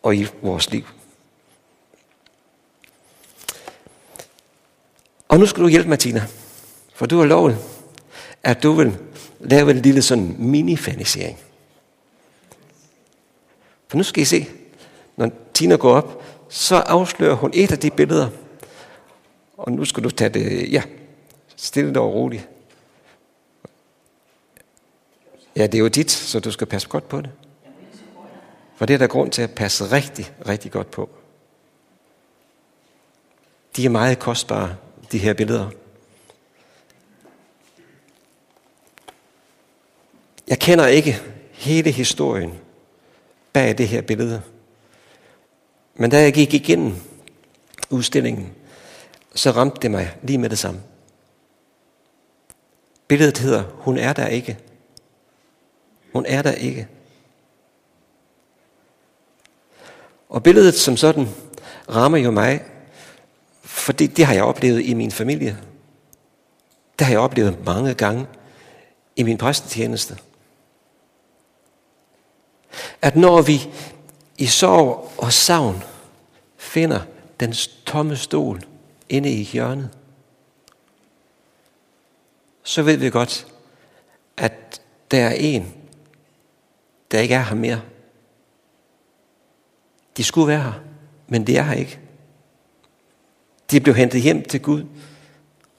og 0.02 0.16
i 0.16 0.26
vores 0.42 0.70
liv. 0.70 0.84
Og 5.36 5.40
nu 5.40 5.46
skal 5.46 5.62
du 5.62 5.68
hjælpe 5.68 5.88
mig, 5.88 5.98
Tina. 5.98 6.26
For 6.94 7.06
du 7.06 7.18
har 7.18 7.26
lovet, 7.26 7.58
at 8.42 8.62
du 8.62 8.72
vil 8.72 8.98
lave 9.40 9.70
en 9.70 9.76
lille 9.76 10.02
sådan 10.02 10.36
mini-fanisering. 10.38 11.38
For 13.88 13.96
nu 13.96 14.02
skal 14.02 14.22
I 14.22 14.24
se, 14.24 14.46
når 15.16 15.30
Tina 15.54 15.76
går 15.76 15.94
op, 15.94 16.22
så 16.48 16.76
afslører 16.76 17.34
hun 17.34 17.50
et 17.54 17.72
af 17.72 17.78
de 17.78 17.90
billeder. 17.90 18.28
Og 19.56 19.72
nu 19.72 19.84
skal 19.84 20.04
du 20.04 20.10
tage 20.10 20.30
det, 20.30 20.72
ja, 20.72 20.82
stille 21.56 22.00
og 22.00 22.14
roligt. 22.14 22.48
Ja, 25.56 25.66
det 25.66 25.74
er 25.74 25.78
jo 25.78 25.88
dit, 25.88 26.10
så 26.10 26.40
du 26.40 26.50
skal 26.50 26.66
passe 26.66 26.88
godt 26.88 27.08
på 27.08 27.20
det. 27.20 27.30
For 28.76 28.86
det 28.86 28.94
er 28.94 28.98
der 28.98 29.06
grund 29.06 29.30
til 29.30 29.42
at 29.42 29.50
passe 29.50 29.92
rigtig, 29.92 30.32
rigtig 30.48 30.72
godt 30.72 30.90
på. 30.90 31.10
De 33.76 33.84
er 33.84 33.90
meget 33.90 34.18
kostbare, 34.18 34.76
de 35.12 35.18
her 35.18 35.34
billeder. 35.34 35.70
Jeg 40.48 40.58
kender 40.58 40.86
ikke 40.86 41.20
hele 41.52 41.90
historien 41.90 42.58
bag 43.52 43.78
det 43.78 43.88
her 43.88 44.02
billede. 44.02 44.42
Men 45.94 46.10
da 46.10 46.20
jeg 46.22 46.34
gik 46.34 46.54
igennem 46.54 46.94
udstillingen, 47.90 48.54
så 49.34 49.50
ramte 49.50 49.80
det 49.82 49.90
mig 49.90 50.16
lige 50.22 50.38
med 50.38 50.50
det 50.50 50.58
samme. 50.58 50.80
Billedet 53.08 53.38
hedder, 53.38 53.62
hun 53.62 53.98
er 53.98 54.12
der 54.12 54.26
ikke. 54.26 54.58
Hun 56.12 56.26
er 56.26 56.42
der 56.42 56.52
ikke. 56.52 56.88
Og 60.28 60.42
billedet 60.42 60.74
som 60.74 60.96
sådan 60.96 61.28
rammer 61.88 62.18
jo 62.18 62.30
mig, 62.30 62.64
fordi 63.86 64.06
det 64.06 64.26
har 64.26 64.34
jeg 64.34 64.44
oplevet 64.44 64.84
i 64.84 64.94
min 64.94 65.10
familie. 65.10 65.58
Det 66.98 67.06
har 67.06 67.12
jeg 67.12 67.20
oplevet 67.20 67.64
mange 67.64 67.94
gange 67.94 68.26
i 69.16 69.22
min 69.22 69.38
præstetjeneste. 69.38 70.18
At 73.02 73.16
når 73.16 73.42
vi 73.42 73.70
i 74.38 74.46
sorg 74.46 75.12
og 75.18 75.32
savn 75.32 75.82
finder 76.56 77.00
den 77.40 77.52
tomme 77.86 78.16
stol 78.16 78.62
inde 79.08 79.30
i 79.30 79.42
hjørnet, 79.42 79.90
så 82.62 82.82
ved 82.82 82.96
vi 82.96 83.10
godt, 83.10 83.46
at 84.36 84.80
der 85.10 85.26
er 85.26 85.34
en, 85.34 85.74
der 87.10 87.20
ikke 87.20 87.34
er 87.34 87.42
her 87.42 87.56
mere. 87.56 87.80
De 90.16 90.24
skulle 90.24 90.48
være 90.48 90.62
her, 90.62 90.80
men 91.28 91.46
det 91.46 91.58
er 91.58 91.62
her 91.62 91.74
ikke. 91.74 92.05
De 93.70 93.80
blev 93.80 93.94
hentet 93.94 94.22
hjem 94.22 94.44
til 94.44 94.62
Gud, 94.62 94.84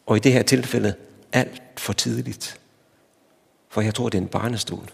og 0.06 0.18
i 0.18 0.20
det 0.20 0.34
her 0.34 0.44
tilfælde 0.44 0.96
alt 1.32 1.80
for 1.80 1.94
tidligt. 1.94 2.60
For 3.70 3.82
jeg 3.82 3.96
tror, 3.96 4.10
det 4.10 4.18
er 4.18 4.22
en 4.22 4.28
barnestol. 4.28 4.92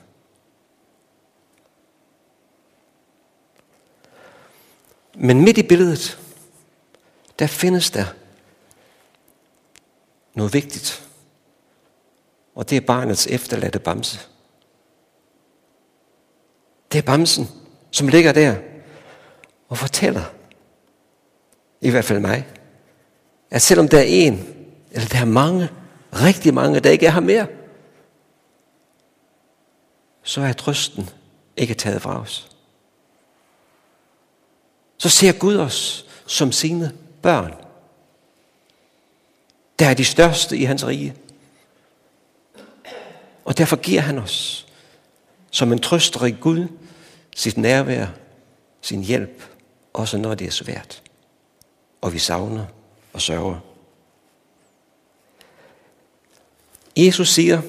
Men 5.15 5.41
midt 5.41 5.57
i 5.57 5.63
billedet, 5.63 6.19
der 7.39 7.47
findes 7.47 7.91
der 7.91 8.05
noget 10.33 10.53
vigtigt. 10.53 11.09
Og 12.55 12.69
det 12.69 12.77
er 12.77 12.81
barnets 12.81 13.27
efterladte 13.27 13.79
bamse. 13.79 14.19
Det 16.91 16.97
er 16.97 17.03
bamsen, 17.03 17.47
som 17.91 18.07
ligger 18.07 18.31
der 18.31 18.55
og 19.69 19.77
fortæller, 19.77 20.23
i 21.81 21.89
hvert 21.89 22.05
fald 22.05 22.19
mig, 22.19 22.47
at 23.53 23.61
selvom 23.61 23.87
der 23.87 23.99
er 23.99 24.03
en, 24.03 24.33
eller 24.91 25.07
der 25.07 25.17
er 25.17 25.25
mange, 25.25 25.69
rigtig 26.13 26.53
mange, 26.53 26.79
der 26.79 26.89
ikke 26.89 27.05
er 27.05 27.11
her 27.11 27.19
mere, 27.19 27.47
så 30.23 30.41
er 30.41 30.53
trøsten 30.53 31.09
ikke 31.57 31.73
taget 31.73 32.01
fra 32.01 32.21
os. 32.21 32.49
Så 34.97 35.09
ser 35.09 35.31
Gud 35.31 35.57
os 35.57 36.05
som 36.27 36.51
sine 36.51 36.91
børn. 37.21 37.53
Der 39.79 39.87
er 39.87 39.93
de 39.93 40.05
største 40.05 40.57
i 40.57 40.63
hans 40.63 40.87
rige. 40.87 41.15
Og 43.45 43.57
derfor 43.57 43.75
giver 43.75 44.01
han 44.01 44.17
os 44.17 44.67
som 45.51 45.71
en 45.71 45.79
trøsterig 45.79 46.37
Gud 46.41 46.67
sit 47.35 47.57
nærvær, 47.57 48.07
sin 48.81 49.03
hjælp, 49.03 49.43
også 49.93 50.17
når 50.17 50.35
det 50.35 50.47
er 50.47 50.51
svært, 50.51 51.01
og 52.01 52.13
vi 52.13 52.19
savner 52.19 52.65
og 53.13 53.21
sørger. 53.21 53.59
Jesus 56.97 57.29
siger, 57.29 57.61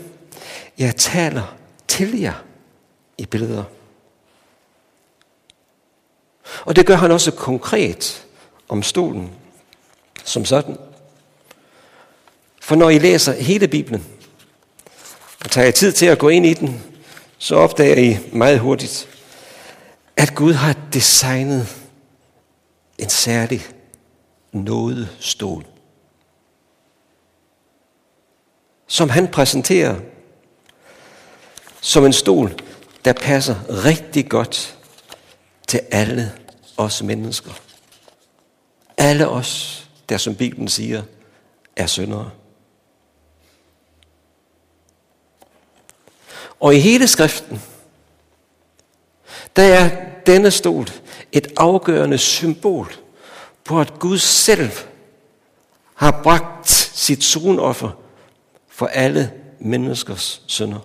jeg 0.79 0.97
taler 0.97 1.57
til 1.89 2.21
jer 2.21 2.45
i 3.19 3.27
billeder. 3.27 3.65
Og 6.65 6.77
det 6.77 6.87
gør 6.87 6.97
han 6.97 7.11
også 7.11 7.31
konkret 7.31 8.27
om 8.69 8.83
stolen 8.83 9.31
som 10.25 10.45
sådan. 10.45 10.79
For 12.61 12.75
når 12.75 12.91
I 12.91 12.99
læser 12.99 13.33
hele 13.33 13.69
Bibelen, 13.69 14.07
og 15.45 15.51
tager 15.51 15.71
tid 15.71 15.93
til 15.93 16.07
at 16.07 16.19
gå 16.19 16.29
ind 16.29 16.47
i 16.47 16.55
den, 16.55 16.83
så 17.39 17.57
opdager 17.57 17.97
I 17.97 18.19
meget 18.33 18.61
hurtigt, 18.61 19.09
at 20.17 20.35
Gud 20.35 20.53
har 20.53 20.77
designet 20.93 21.69
en 22.99 23.09
særlig 23.09 23.67
nådestol, 24.55 25.67
som 28.87 29.11
han 29.11 29.29
præsenterer 29.29 30.01
som 31.81 32.05
en 32.05 32.13
stol, 32.13 32.55
der 33.05 33.13
passer 33.13 33.85
rigtig 33.85 34.31
godt 34.31 34.79
til 35.69 35.81
alle 35.91 36.33
os 36.77 37.03
mennesker. 37.03 37.51
Alle 38.97 39.29
os, 39.29 39.83
der 40.09 40.17
som 40.17 40.35
Bibelen 40.35 40.69
siger, 40.69 41.03
er 41.77 41.87
syndere. 41.87 42.31
Og 46.61 46.75
i 46.75 46.79
hele 46.79 47.09
skriften, 47.09 47.63
der 49.57 49.63
er 49.63 49.91
denne 50.27 50.51
stol 50.51 50.87
et 51.33 51.53
afgørende 51.57 52.19
symbol 52.19 53.04
på, 53.65 53.81
at 53.81 53.99
Gud 53.99 54.19
selv 54.19 54.71
har 55.95 56.21
bragt 56.23 56.71
sit 56.71 57.25
sonoffer 57.25 57.91
for 58.69 58.87
alle 58.87 59.33
menneskers 59.59 60.43
synder. 60.47 60.81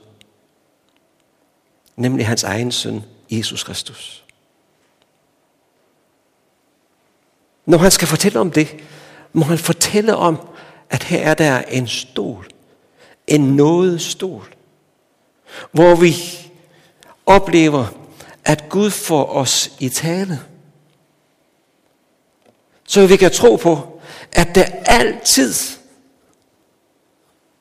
Nemlig 1.96 2.28
hans 2.28 2.44
egen 2.44 2.72
søn, 2.72 3.04
Jesus 3.30 3.64
Kristus. 3.64 4.24
Når 7.66 7.78
han 7.78 7.92
skal 7.92 8.08
fortælle 8.08 8.40
om 8.40 8.52
det, 8.52 8.84
må 9.34 9.46
han 9.46 9.58
fortælle 9.58 10.16
om, 10.16 10.48
at 10.90 11.04
her 11.04 11.20
er 11.20 11.34
der 11.34 11.62
en 11.62 11.88
stol. 11.88 12.48
En 13.28 13.56
nådestol. 13.56 14.56
Hvor 15.72 15.96
vi 15.96 16.16
oplever, 17.26 17.88
at 18.46 18.70
Gud 18.70 18.92
får 18.92 19.26
os 19.26 19.72
i 19.80 19.90
tale. 19.90 20.40
Så 22.90 23.08
vi 23.08 23.18
kan 23.18 23.32
tro 23.32 23.56
på, 23.56 24.02
at 24.32 24.56
der 24.56 24.66
altid 24.86 25.54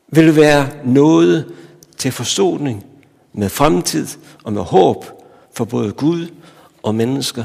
vil 0.09 0.37
være 0.37 0.71
noget 0.85 1.55
til 1.99 2.13
forsoning 2.13 2.87
med 3.33 3.49
fremtid 3.49 4.07
og 4.45 4.53
med 4.53 4.63
håb 4.63 5.05
for 5.55 5.65
både 5.65 5.93
Gud 5.93 6.29
og 6.83 6.95
mennesker 6.95 7.45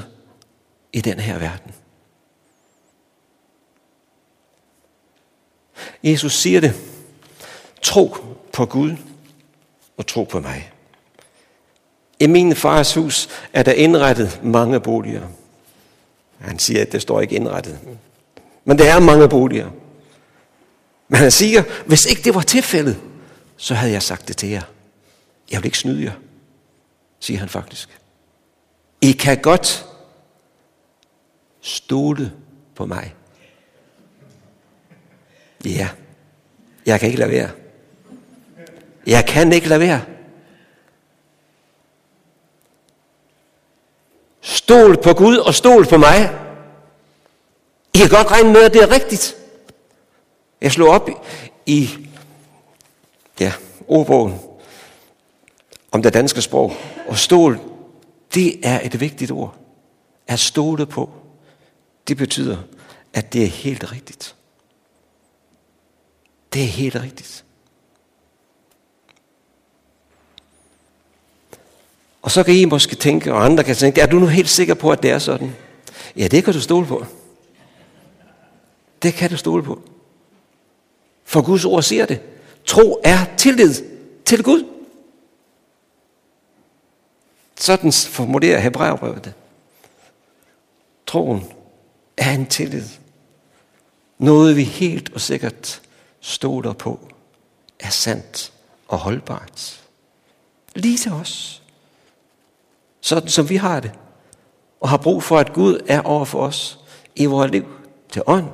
i 0.93 1.01
den 1.01 1.19
her 1.19 1.39
verden. 1.39 1.71
Jesus 6.03 6.33
siger 6.33 6.61
det. 6.61 6.73
Tro 7.81 8.15
på 8.53 8.65
Gud 8.65 8.91
og 9.97 10.07
tro 10.07 10.23
på 10.23 10.39
mig. 10.39 10.71
I 12.19 12.27
min 12.27 12.55
fars 12.55 12.93
hus 12.93 13.29
er 13.53 13.63
der 13.63 13.71
indrettet 13.71 14.39
mange 14.43 14.79
boliger. 14.79 15.27
Han 16.43 16.59
siger, 16.59 16.81
at 16.81 16.91
det 16.91 17.01
står 17.01 17.21
ikke 17.21 17.35
indrettet. 17.35 17.79
Men 18.65 18.77
der 18.77 18.93
er 18.93 18.99
mange 18.99 19.29
boliger. 19.29 19.69
Men 21.07 21.19
han 21.19 21.31
siger, 21.31 21.63
hvis 21.85 22.05
ikke 22.05 22.21
det 22.21 22.35
var 22.35 22.41
tilfældet, 22.41 23.01
så 23.57 23.73
havde 23.73 23.93
jeg 23.93 24.03
sagt 24.03 24.27
det 24.27 24.37
til 24.37 24.49
jer. 24.49 24.61
Jeg 25.51 25.59
vil 25.59 25.65
ikke 25.65 25.77
snyde 25.77 26.03
jer, 26.03 26.11
siger 27.19 27.39
han 27.39 27.49
faktisk. 27.49 27.89
I 29.01 29.11
kan 29.11 29.37
godt 29.41 29.85
stole 31.61 32.31
på 32.75 32.85
mig. 32.85 33.15
Ja, 35.65 35.89
jeg 36.85 36.99
kan 36.99 37.07
ikke 37.07 37.19
lade 37.19 37.31
være. 37.31 37.49
Jeg 39.07 39.25
kan 39.25 39.53
ikke 39.53 39.67
lade 39.67 39.79
være. 39.79 40.01
Stol 44.43 44.97
på 45.01 45.13
Gud 45.13 45.37
og 45.37 45.53
stol 45.53 45.85
på 45.85 45.97
mig. 45.97 46.39
I 47.93 47.97
kan 47.97 48.09
godt 48.09 48.31
regne 48.31 48.53
med, 48.53 48.61
at 48.61 48.73
det 48.73 48.83
er 48.83 48.91
rigtigt. 48.91 49.35
Jeg 50.61 50.71
slog 50.71 50.89
op 50.89 51.09
i 51.65 51.89
ja, 53.39 53.53
ordbogen 53.87 54.39
om 55.91 56.01
det 56.01 56.13
danske 56.13 56.41
sprog. 56.41 56.73
Og 57.07 57.17
stol, 57.17 57.59
det 58.33 58.67
er 58.67 58.79
et 58.83 58.99
vigtigt 58.99 59.31
ord. 59.31 59.55
At 60.27 60.39
stole 60.39 60.85
på, 60.85 61.09
det 62.07 62.17
betyder, 62.17 62.57
at 63.13 63.33
det 63.33 63.43
er 63.43 63.47
helt 63.47 63.91
rigtigt. 63.91 64.35
Det 66.53 66.63
er 66.63 66.67
helt 66.67 66.95
rigtigt. 66.95 67.45
Og 72.23 72.31
så 72.31 72.43
kan 72.43 72.55
I 72.55 72.65
måske 72.65 72.95
tænke, 72.95 73.33
og 73.33 73.45
andre 73.45 73.63
kan 73.63 73.75
tænke, 73.75 74.01
er 74.01 74.05
du 74.05 74.19
nu 74.19 74.25
helt 74.25 74.49
sikker 74.49 74.73
på, 74.73 74.91
at 74.91 75.03
det 75.03 75.11
er 75.11 75.19
sådan? 75.19 75.55
Ja, 76.17 76.27
det 76.27 76.43
kan 76.43 76.53
du 76.53 76.61
stole 76.61 76.87
på. 76.87 77.05
Det 79.01 79.13
kan 79.13 79.29
du 79.29 79.37
stole 79.37 79.63
på. 79.63 79.81
For 81.23 81.41
Guds 81.41 81.65
ord 81.65 81.83
siger 81.83 82.05
det. 82.05 82.21
Tro 82.65 83.01
er 83.03 83.25
tillid 83.37 83.73
til 84.25 84.43
Gud. 84.43 84.65
Sådan 87.59 87.91
formulerer 87.91 88.59
Hebræerbrevet 88.59 89.25
det. 89.25 89.33
Troen 91.07 91.45
er 92.17 92.31
en 92.31 92.45
tillid. 92.45 92.85
Noget 94.17 94.55
vi 94.55 94.63
helt 94.63 95.13
og 95.13 95.21
sikkert 95.21 95.81
stoler 96.21 96.73
på, 96.73 96.99
er 97.79 97.89
sandt 97.89 98.53
og 98.87 98.97
holdbart. 98.97 99.81
Lige 100.75 100.97
til 100.97 101.11
os. 101.11 101.62
Sådan 103.03 103.29
som 103.29 103.49
vi 103.49 103.55
har 103.55 103.79
det. 103.79 103.91
Og 104.81 104.89
har 104.89 104.97
brug 104.97 105.23
for, 105.23 105.37
at 105.39 105.53
Gud 105.53 105.79
er 105.87 106.01
over 106.01 106.25
for 106.25 106.45
os 106.45 106.79
i 107.15 107.25
vores 107.25 107.51
liv. 107.51 107.65
Til 108.11 108.21
ånd, 108.25 108.45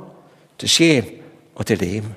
til 0.60 0.70
sjæl 0.70 1.12
og 1.56 1.66
til 1.66 1.78
læme. 1.78 2.16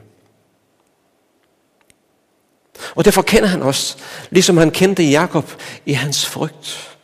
Og 2.95 3.05
derfor 3.05 3.23
kender 3.23 3.49
han 3.49 3.63
os, 3.63 3.99
ligesom 4.31 4.57
han 4.57 4.71
kendte 4.71 5.03
Jakob 5.03 5.51
i 5.87 5.93
hans 5.93 6.27
frygt. 6.27 6.99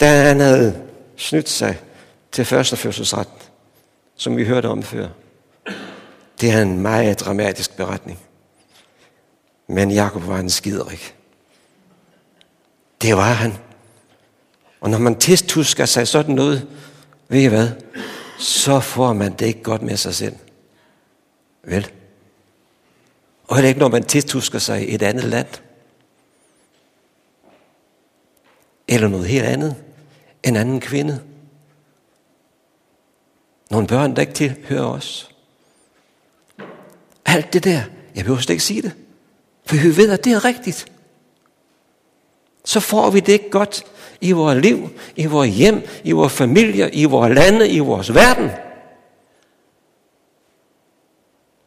Da 0.00 0.22
han 0.22 0.40
havde 0.40 0.82
snydt 1.16 1.48
sig 1.48 1.78
til 2.32 2.44
første 2.44 2.76
fødselsret, 2.76 3.28
som 4.16 4.36
vi 4.36 4.44
hørte 4.44 4.68
om 4.68 4.82
før. 4.82 5.08
Det 6.40 6.50
er 6.50 6.62
en 6.62 6.78
meget 6.78 7.20
dramatisk 7.20 7.76
beretning. 7.76 8.18
Men 9.66 9.90
Jakob 9.90 10.26
var 10.26 10.38
en 10.38 10.50
skiderik. 10.50 11.14
Det 13.02 13.16
var 13.16 13.32
han. 13.32 13.58
Og 14.82 14.90
når 14.90 14.98
man 14.98 15.18
testhusker 15.18 15.84
sig 15.84 16.08
sådan 16.08 16.34
noget, 16.34 16.68
ved 17.28 17.40
I 17.40 17.46
hvad, 17.46 17.68
så 18.38 18.80
får 18.80 19.12
man 19.12 19.32
det 19.32 19.46
ikke 19.46 19.62
godt 19.62 19.82
med 19.82 19.96
sig 19.96 20.14
selv. 20.14 20.36
Vel? 21.62 21.90
Og 23.44 23.56
heller 23.56 23.68
ikke, 23.68 23.80
når 23.80 23.88
man 23.88 24.04
testhusker 24.04 24.58
sig 24.58 24.88
i 24.88 24.94
et 24.94 25.02
andet 25.02 25.24
land. 25.24 25.46
Eller 28.88 29.08
noget 29.08 29.26
helt 29.26 29.44
andet. 29.44 29.76
En 30.42 30.56
anden 30.56 30.80
kvinde. 30.80 31.22
Nogle 33.70 33.86
børn, 33.86 34.16
der 34.16 34.20
ikke 34.20 34.32
tilhører 34.32 34.86
os. 34.86 35.30
Alt 37.24 37.52
det 37.52 37.64
der, 37.64 37.82
jeg 38.14 38.24
behøver 38.24 38.40
slet 38.40 38.54
ikke 38.54 38.64
sige 38.64 38.82
det. 38.82 38.92
For 39.64 39.76
vi 39.76 39.96
ved, 39.96 40.10
at 40.10 40.24
det 40.24 40.32
er 40.32 40.44
rigtigt. 40.44 40.92
Så 42.64 42.80
får 42.80 43.10
vi 43.10 43.20
det 43.20 43.32
ikke 43.32 43.50
godt 43.50 43.84
i 44.22 44.32
vores 44.32 44.62
liv, 44.62 44.90
i 45.16 45.26
vores 45.26 45.50
hjem, 45.50 45.82
i 46.04 46.12
vores 46.12 46.32
familier, 46.32 46.88
i 46.92 47.04
vores 47.04 47.34
lande, 47.34 47.68
i 47.68 47.78
vores 47.78 48.14
verden. 48.14 48.50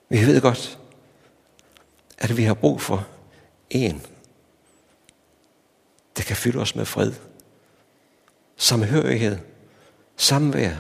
Vi 0.10 0.26
ved 0.26 0.42
godt, 0.42 0.80
at 2.18 2.38
vi 2.38 2.44
har 2.44 2.54
brug 2.54 2.82
for 2.82 3.08
en, 3.70 4.02
der 6.18 6.24
kan 6.24 6.36
fylde 6.36 6.60
os 6.60 6.76
med 6.76 6.86
fred, 6.86 7.14
samhørighed, 8.58 9.38
samvær, 10.18 10.76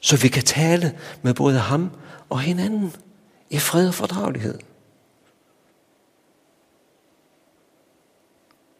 så 0.00 0.16
vi 0.16 0.28
kan 0.28 0.42
tale 0.42 0.98
med 1.22 1.34
både 1.34 1.58
ham 1.58 1.90
og 2.28 2.40
hinanden 2.40 2.92
i 3.50 3.58
fred 3.58 3.88
og 3.88 3.94
fordragelighed. 3.94 4.58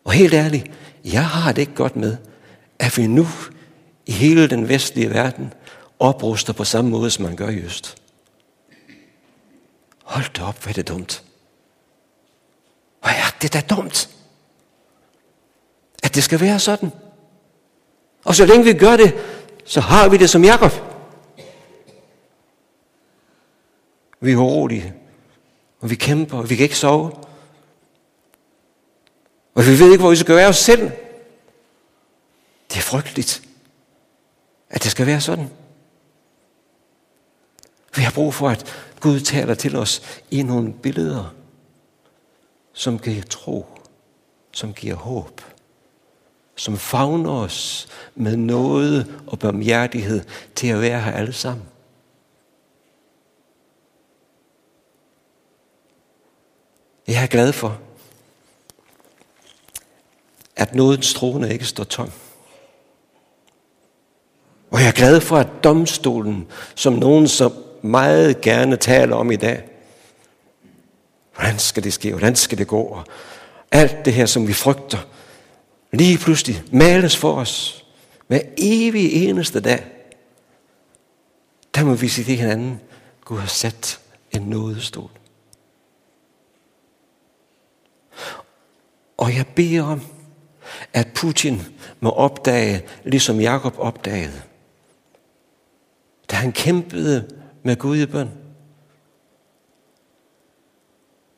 Og 0.04 0.12
helt 0.12 0.34
ærligt, 0.34 0.70
jeg 1.12 1.26
har 1.26 1.52
det 1.52 1.62
ikke 1.62 1.74
godt 1.74 1.96
med, 1.96 2.16
at 2.78 2.98
vi 2.98 3.06
nu 3.06 3.26
i 4.06 4.12
hele 4.12 4.50
den 4.50 4.68
vestlige 4.68 5.10
verden 5.10 5.52
opruster 5.98 6.52
på 6.52 6.64
samme 6.64 6.90
måde, 6.90 7.10
som 7.10 7.24
man 7.24 7.36
gør 7.36 7.48
i 7.48 7.58
Øst. 7.58 8.02
Hold 10.04 10.32
da 10.32 10.42
op, 10.42 10.62
hvad 10.62 10.72
er 10.72 10.74
det 10.74 10.88
dumt. 10.88 11.24
Hvor 13.00 13.10
er 13.10 13.36
det 13.42 13.52
da 13.52 13.60
dumt, 13.60 14.10
at 16.02 16.14
det 16.14 16.24
skal 16.24 16.40
være 16.40 16.58
sådan. 16.58 16.92
Og 18.24 18.34
så 18.34 18.46
længe 18.46 18.64
vi 18.64 18.72
gør 18.72 18.96
det, 18.96 19.14
så 19.64 19.80
har 19.80 20.08
vi 20.08 20.16
det 20.16 20.30
som 20.30 20.44
Jakob. 20.44 20.72
Vi 24.20 24.32
er 24.32 24.36
urolige, 24.36 24.94
og 25.80 25.90
vi 25.90 25.94
kæmper, 25.94 26.38
og 26.38 26.50
vi 26.50 26.56
kan 26.56 26.62
ikke 26.64 26.78
sove. 26.78 27.12
Og 29.58 29.64
vi 29.66 29.78
ved 29.78 29.92
ikke, 29.92 30.02
hvor 30.02 30.10
vi 30.10 30.16
skal 30.16 30.34
gøre 30.34 30.48
os 30.48 30.56
selv. 30.56 30.90
Det 32.68 32.76
er 32.76 32.80
frygteligt, 32.80 33.42
at 34.70 34.82
det 34.82 34.90
skal 34.90 35.06
være 35.06 35.20
sådan. 35.20 35.50
Vi 37.96 38.02
har 38.02 38.12
brug 38.12 38.34
for, 38.34 38.48
at 38.48 38.90
Gud 39.00 39.20
taler 39.20 39.54
til 39.54 39.76
os 39.76 40.22
i 40.30 40.42
nogle 40.42 40.72
billeder, 40.72 41.34
som 42.72 42.98
giver 42.98 43.22
tro, 43.22 43.66
som 44.52 44.74
giver 44.74 44.94
håb, 44.94 45.40
som 46.56 46.78
fagner 46.78 47.32
os 47.32 47.88
med 48.14 48.36
noget 48.36 49.22
og 49.26 49.38
barmhjertighed 49.38 50.24
til 50.54 50.66
at 50.66 50.80
være 50.80 51.00
her 51.00 51.12
alle 51.12 51.32
sammen. 51.32 51.66
Jeg 57.08 57.22
er 57.22 57.26
glad 57.26 57.52
for, 57.52 57.87
at 60.58 60.74
nådens 60.74 61.14
trone 61.14 61.52
ikke 61.52 61.64
står 61.64 61.84
tom. 61.84 62.10
Og 64.70 64.80
jeg 64.80 64.88
er 64.88 64.92
glad 64.92 65.20
for, 65.20 65.36
at 65.36 65.48
domstolen, 65.64 66.46
som 66.74 66.92
nogen 66.92 67.28
så 67.28 67.50
meget 67.82 68.40
gerne 68.40 68.76
taler 68.76 69.16
om 69.16 69.30
i 69.30 69.36
dag, 69.36 69.68
hvordan 71.34 71.58
skal 71.58 71.84
det 71.84 71.92
ske, 71.92 72.10
hvordan 72.10 72.36
skal 72.36 72.58
det 72.58 72.66
gå, 72.66 72.80
og 72.80 73.04
alt 73.72 74.04
det 74.04 74.12
her, 74.12 74.26
som 74.26 74.48
vi 74.48 74.52
frygter, 74.52 74.98
lige 75.92 76.18
pludselig 76.18 76.62
males 76.72 77.16
for 77.16 77.34
os 77.34 77.84
hver 78.26 78.40
evig 78.56 79.28
eneste 79.28 79.60
dag. 79.60 79.84
Der 81.74 81.84
må 81.84 81.94
vi 81.94 82.08
sige 82.08 82.24
til 82.24 82.36
hinanden, 82.36 82.80
Gud 83.24 83.38
har 83.38 83.46
sat 83.46 84.00
en 84.30 84.42
nådestol. 84.42 85.10
Og 89.16 89.34
jeg 89.34 89.46
beder 89.56 89.82
om, 89.82 90.17
at 90.92 91.08
Putin 91.14 91.62
må 92.00 92.10
opdage, 92.10 92.82
ligesom 93.04 93.40
Jakob 93.40 93.74
opdagede, 93.78 94.42
da 96.30 96.36
han 96.36 96.52
kæmpede 96.52 97.28
med 97.62 97.76
Gud 97.76 97.96
i 97.96 98.06
bøn. 98.06 98.30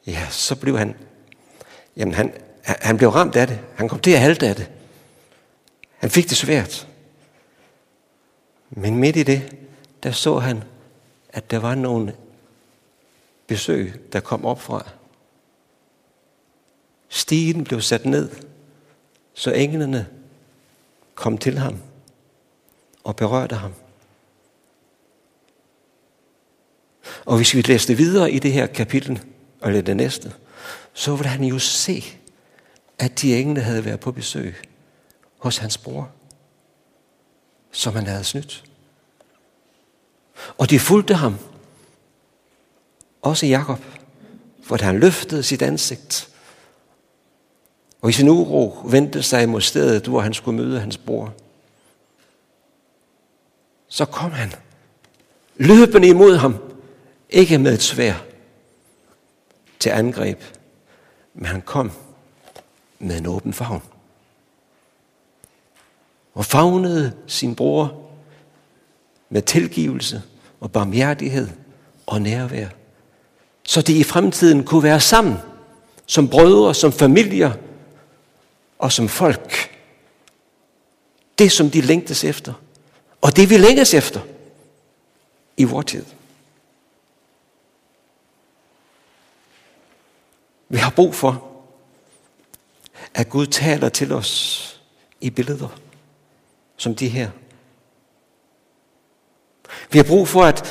Ja, 0.07 0.26
så 0.31 0.57
blev 0.57 0.79
han, 0.79 0.94
jamen 1.96 2.14
han, 2.14 2.35
han 2.62 2.96
blev 2.96 3.09
ramt 3.09 3.37
af 3.37 3.46
det. 3.46 3.61
Han 3.74 3.88
kom 3.88 4.00
til 4.00 4.11
at 4.11 4.20
halte 4.20 4.48
af 4.48 4.57
det. 4.57 4.70
Han 5.98 6.11
fik 6.11 6.29
det 6.29 6.37
svært. 6.37 6.88
Men 8.70 8.96
midt 8.96 9.16
i 9.16 9.22
det, 9.22 9.57
der 10.03 10.11
så 10.11 10.38
han, 10.38 10.64
at 11.33 11.50
der 11.50 11.59
var 11.59 11.74
nogle 11.74 12.14
besøg, 13.46 14.12
der 14.12 14.20
kom 14.20 14.44
op 14.44 14.61
fra. 14.61 14.88
Stigen 17.09 17.64
blev 17.64 17.81
sat 17.81 18.07
ned, 18.07 18.31
så 19.40 19.50
englene 19.50 20.07
kom 21.14 21.38
til 21.38 21.59
ham 21.59 21.79
og 23.05 23.16
berørte 23.16 23.57
ham. 23.57 23.74
Og 27.24 27.37
hvis 27.37 27.55
vi 27.55 27.62
læste 27.62 27.94
videre 27.96 28.31
i 28.31 28.38
det 28.38 28.53
her 28.53 28.66
kapitel, 28.66 29.22
eller 29.64 29.83
det 29.83 29.96
næste, 29.96 30.33
så 30.92 31.16
ville 31.16 31.29
han 31.29 31.44
jo 31.44 31.59
se, 31.59 32.05
at 32.98 33.20
de 33.20 33.37
engle 33.37 33.61
havde 33.61 33.85
været 33.85 34.00
på 34.00 34.12
besøg 34.12 34.57
hos 35.38 35.57
hans 35.57 35.79
bror, 35.79 36.11
som 37.72 37.94
han 37.94 38.07
havde 38.07 38.24
snydt. 38.24 38.64
Og 40.59 40.70
de 40.70 40.79
fulgte 40.79 41.14
ham. 41.14 41.38
Også 43.22 43.46
Jakob, 43.46 43.85
hvor 44.66 44.76
han 44.76 45.00
løftede 45.00 45.42
sit 45.42 45.62
ansigt. 45.62 46.29
Og 48.00 48.10
i 48.10 48.12
sin 48.12 48.28
uro 48.28 48.78
vendte 48.84 49.22
sig 49.22 49.48
mod 49.48 49.60
stedet, 49.60 50.06
hvor 50.06 50.20
han 50.20 50.34
skulle 50.34 50.62
møde 50.62 50.80
hans 50.80 50.96
bror. 50.96 51.32
Så 53.88 54.04
kom 54.04 54.30
han, 54.30 54.52
løbende 55.56 56.08
imod 56.08 56.36
ham, 56.36 56.56
ikke 57.30 57.58
med 57.58 57.74
et 57.74 57.82
svær 57.82 58.14
til 59.78 59.90
angreb, 59.90 60.42
men 61.34 61.46
han 61.46 61.62
kom 61.62 61.92
med 62.98 63.18
en 63.18 63.26
åben 63.26 63.52
favn. 63.52 63.82
Og 66.34 66.44
favnede 66.44 67.12
sin 67.26 67.54
bror 67.54 68.10
med 69.28 69.42
tilgivelse 69.42 70.22
og 70.60 70.72
barmhjertighed 70.72 71.48
og 72.06 72.22
nærvær. 72.22 72.68
Så 73.62 73.82
de 73.82 73.98
i 73.98 74.04
fremtiden 74.04 74.64
kunne 74.64 74.82
være 74.82 75.00
sammen 75.00 75.36
som 76.06 76.28
brødre, 76.28 76.74
som 76.74 76.92
familier 76.92 77.52
og 78.80 78.92
som 78.92 79.08
folk. 79.08 79.76
Det, 81.38 81.52
som 81.52 81.70
de 81.70 81.80
længtes 81.80 82.24
efter. 82.24 82.52
Og 83.20 83.36
det, 83.36 83.50
vi 83.50 83.56
længes 83.56 83.94
efter 83.94 84.20
i 85.56 85.64
vores 85.64 85.86
tid. 85.86 86.04
Vi 90.68 90.78
har 90.78 90.90
brug 90.90 91.14
for, 91.14 91.46
at 93.14 93.28
Gud 93.28 93.46
taler 93.46 93.88
til 93.88 94.12
os 94.12 94.80
i 95.20 95.30
billeder 95.30 95.68
som 96.76 96.94
de 96.94 97.08
her. 97.08 97.30
Vi 99.90 99.98
har 99.98 100.04
brug 100.04 100.28
for, 100.28 100.44
at, 100.44 100.64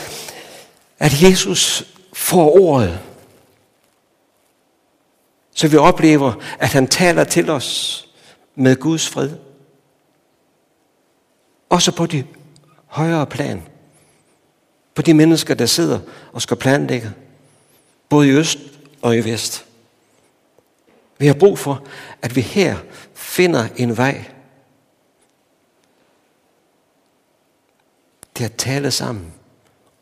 at 0.99 1.23
Jesus 1.23 1.83
får 2.13 2.59
ordet, 2.59 2.99
så 5.59 5.67
vi 5.67 5.77
oplever, 5.77 6.33
at 6.59 6.69
han 6.69 6.87
taler 6.87 7.23
til 7.23 7.49
os 7.49 8.07
med 8.55 8.75
Guds 8.75 9.09
fred. 9.09 9.29
Også 11.69 11.91
på 11.91 12.05
de 12.05 12.25
højere 12.85 13.25
plan. 13.25 13.67
På 14.95 15.01
de 15.01 15.13
mennesker, 15.13 15.53
der 15.53 15.65
sidder 15.65 15.99
og 16.33 16.41
skal 16.41 16.57
planlægge. 16.57 17.13
Både 18.09 18.27
i 18.27 18.31
øst 18.31 18.57
og 19.01 19.17
i 19.17 19.19
vest. 19.19 19.65
Vi 21.17 21.27
har 21.27 21.33
brug 21.33 21.59
for, 21.59 21.83
at 22.21 22.35
vi 22.35 22.41
her 22.41 22.77
finder 23.13 23.67
en 23.75 23.97
vej 23.97 24.25
til 28.35 28.43
at 28.43 28.55
tale 28.55 28.91
sammen 28.91 29.33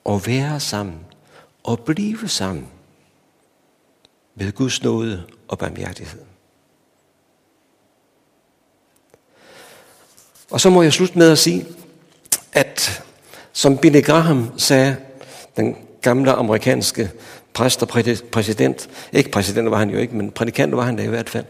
og 0.05 0.27
være 0.27 0.59
sammen 0.59 0.99
og 1.63 1.79
blive 1.79 2.29
sammen 2.29 2.67
med 4.35 4.51
Guds 4.51 4.83
nåde 4.83 5.36
og 5.47 5.57
barmhjertighed. 5.57 6.19
Og 10.51 10.61
så 10.61 10.69
må 10.69 10.81
jeg 10.81 10.93
slutte 10.93 11.17
med 11.17 11.31
at 11.31 11.37
sige, 11.37 11.65
at 12.53 13.03
som 13.53 13.77
Billy 13.77 14.03
Graham 14.03 14.51
sagde, 14.57 14.95
den 15.57 15.75
gamle 16.01 16.31
amerikanske 16.31 17.11
præst 17.53 17.81
og 17.81 17.87
præsident, 18.31 18.89
ikke 19.11 19.31
præsident 19.31 19.71
var 19.71 19.77
han 19.77 19.89
jo 19.89 19.97
ikke, 19.97 20.15
men 20.15 20.31
prædikant 20.31 20.75
var 20.75 20.83
han 20.83 20.95
da 20.95 21.03
i 21.03 21.07
hvert 21.07 21.29
fald, 21.29 21.45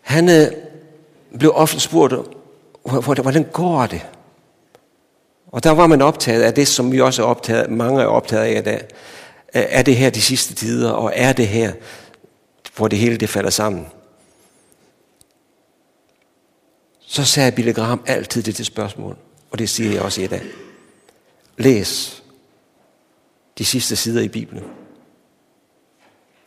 han 0.00 0.28
øh, 0.28 0.46
blev 1.38 1.52
ofte 1.54 1.80
spurgt, 1.80 2.14
hvordan 3.22 3.46
går 3.52 3.86
det? 3.86 4.06
Og 5.52 5.64
der 5.64 5.70
var 5.70 5.86
man 5.86 6.02
optaget 6.02 6.42
af 6.42 6.54
det, 6.54 6.68
som 6.68 6.92
vi 6.92 7.00
også 7.00 7.22
er 7.22 7.26
optaget, 7.26 7.70
mange 7.70 8.02
er 8.02 8.06
optaget 8.06 8.44
af 8.44 8.58
i 8.58 8.62
dag. 8.62 8.86
Er 9.52 9.82
det 9.82 9.96
her 9.96 10.10
de 10.10 10.22
sidste 10.22 10.54
tider, 10.54 10.90
og 10.90 11.12
er 11.14 11.32
det 11.32 11.48
her, 11.48 11.72
hvor 12.76 12.88
det 12.88 12.98
hele 12.98 13.16
det 13.16 13.28
falder 13.28 13.50
sammen? 13.50 13.86
Så 17.00 17.24
sagde 17.24 17.52
Billy 17.52 17.74
Graham 17.74 18.04
altid 18.06 18.42
det 18.42 18.56
til 18.56 18.64
spørgsmål, 18.64 19.16
og 19.50 19.58
det 19.58 19.68
siger 19.68 19.92
jeg 19.92 20.02
også 20.02 20.20
i 20.22 20.26
dag. 20.26 20.42
Læs 21.58 22.22
de 23.58 23.64
sidste 23.64 23.96
sider 23.96 24.22
i 24.22 24.28
Bibelen. 24.28 24.64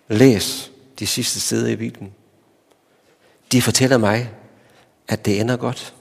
Læs 0.07 0.71
de 0.99 1.07
sidste 1.07 1.39
sider 1.39 1.67
i 1.67 1.75
Bibelen. 1.75 2.13
De 3.51 3.61
fortæller 3.61 3.97
mig, 3.97 4.33
at 5.07 5.25
det 5.25 5.39
ender 5.41 5.57
godt. 5.57 5.93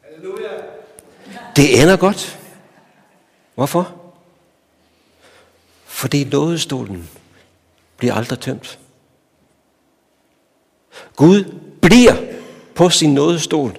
Halleluja. 0.00 0.48
Det 1.56 1.82
ender 1.82 1.96
godt. 1.96 2.38
Hvorfor? 3.54 4.01
Fordi 6.02 6.24
nådestolen 6.24 7.10
bliver 7.96 8.14
aldrig 8.14 8.40
tømt. 8.40 8.78
Gud 11.16 11.54
bliver 11.82 12.14
på 12.74 12.90
sin 12.90 13.14
nådestol 13.14 13.78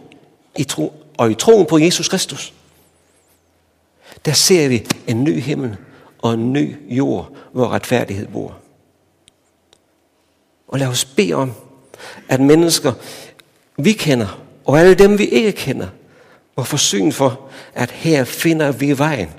i 0.58 0.64
tro, 0.64 0.94
og 1.18 1.32
i 1.32 1.34
troen 1.34 1.66
på 1.66 1.78
Jesus 1.78 2.10
Kristus. 2.10 2.54
Der 4.26 4.34
ser 4.34 4.68
vi 4.68 4.88
en 5.08 5.24
ny 5.24 5.40
himmel 5.40 5.78
og 6.22 6.34
en 6.34 6.54
ny 6.54 6.96
jord, 6.96 7.32
hvor 7.52 7.68
retfærdighed 7.68 8.28
bor. 8.28 8.58
Og 10.68 10.80
lad 10.80 10.88
os 10.88 11.06
bede 11.06 11.34
om, 11.34 11.52
at 12.30 12.40
mennesker, 12.40 12.94
vi 13.78 13.94
kender, 13.94 14.44
og 14.66 14.80
alle 14.80 14.96
dem, 14.96 15.18
vi 15.18 15.26
ikke 15.26 15.52
kender, 15.52 15.88
må 16.58 16.64
få 16.64 16.78
syn 16.78 17.12
for, 17.12 17.50
at 17.74 17.92
her 17.92 18.24
finder 18.24 18.72
vi 18.72 18.98
vejen, 18.98 19.30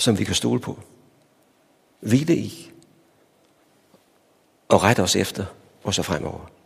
som 0.00 0.18
vi 0.18 0.24
kan 0.24 0.34
stole 0.34 0.60
på. 0.60 0.78
Hvile 2.00 2.36
i. 2.36 2.70
Og 4.68 4.82
rette 4.82 5.02
os 5.02 5.16
efter, 5.16 5.44
og 5.84 5.94
så 5.94 6.02
fremover. 6.02 6.59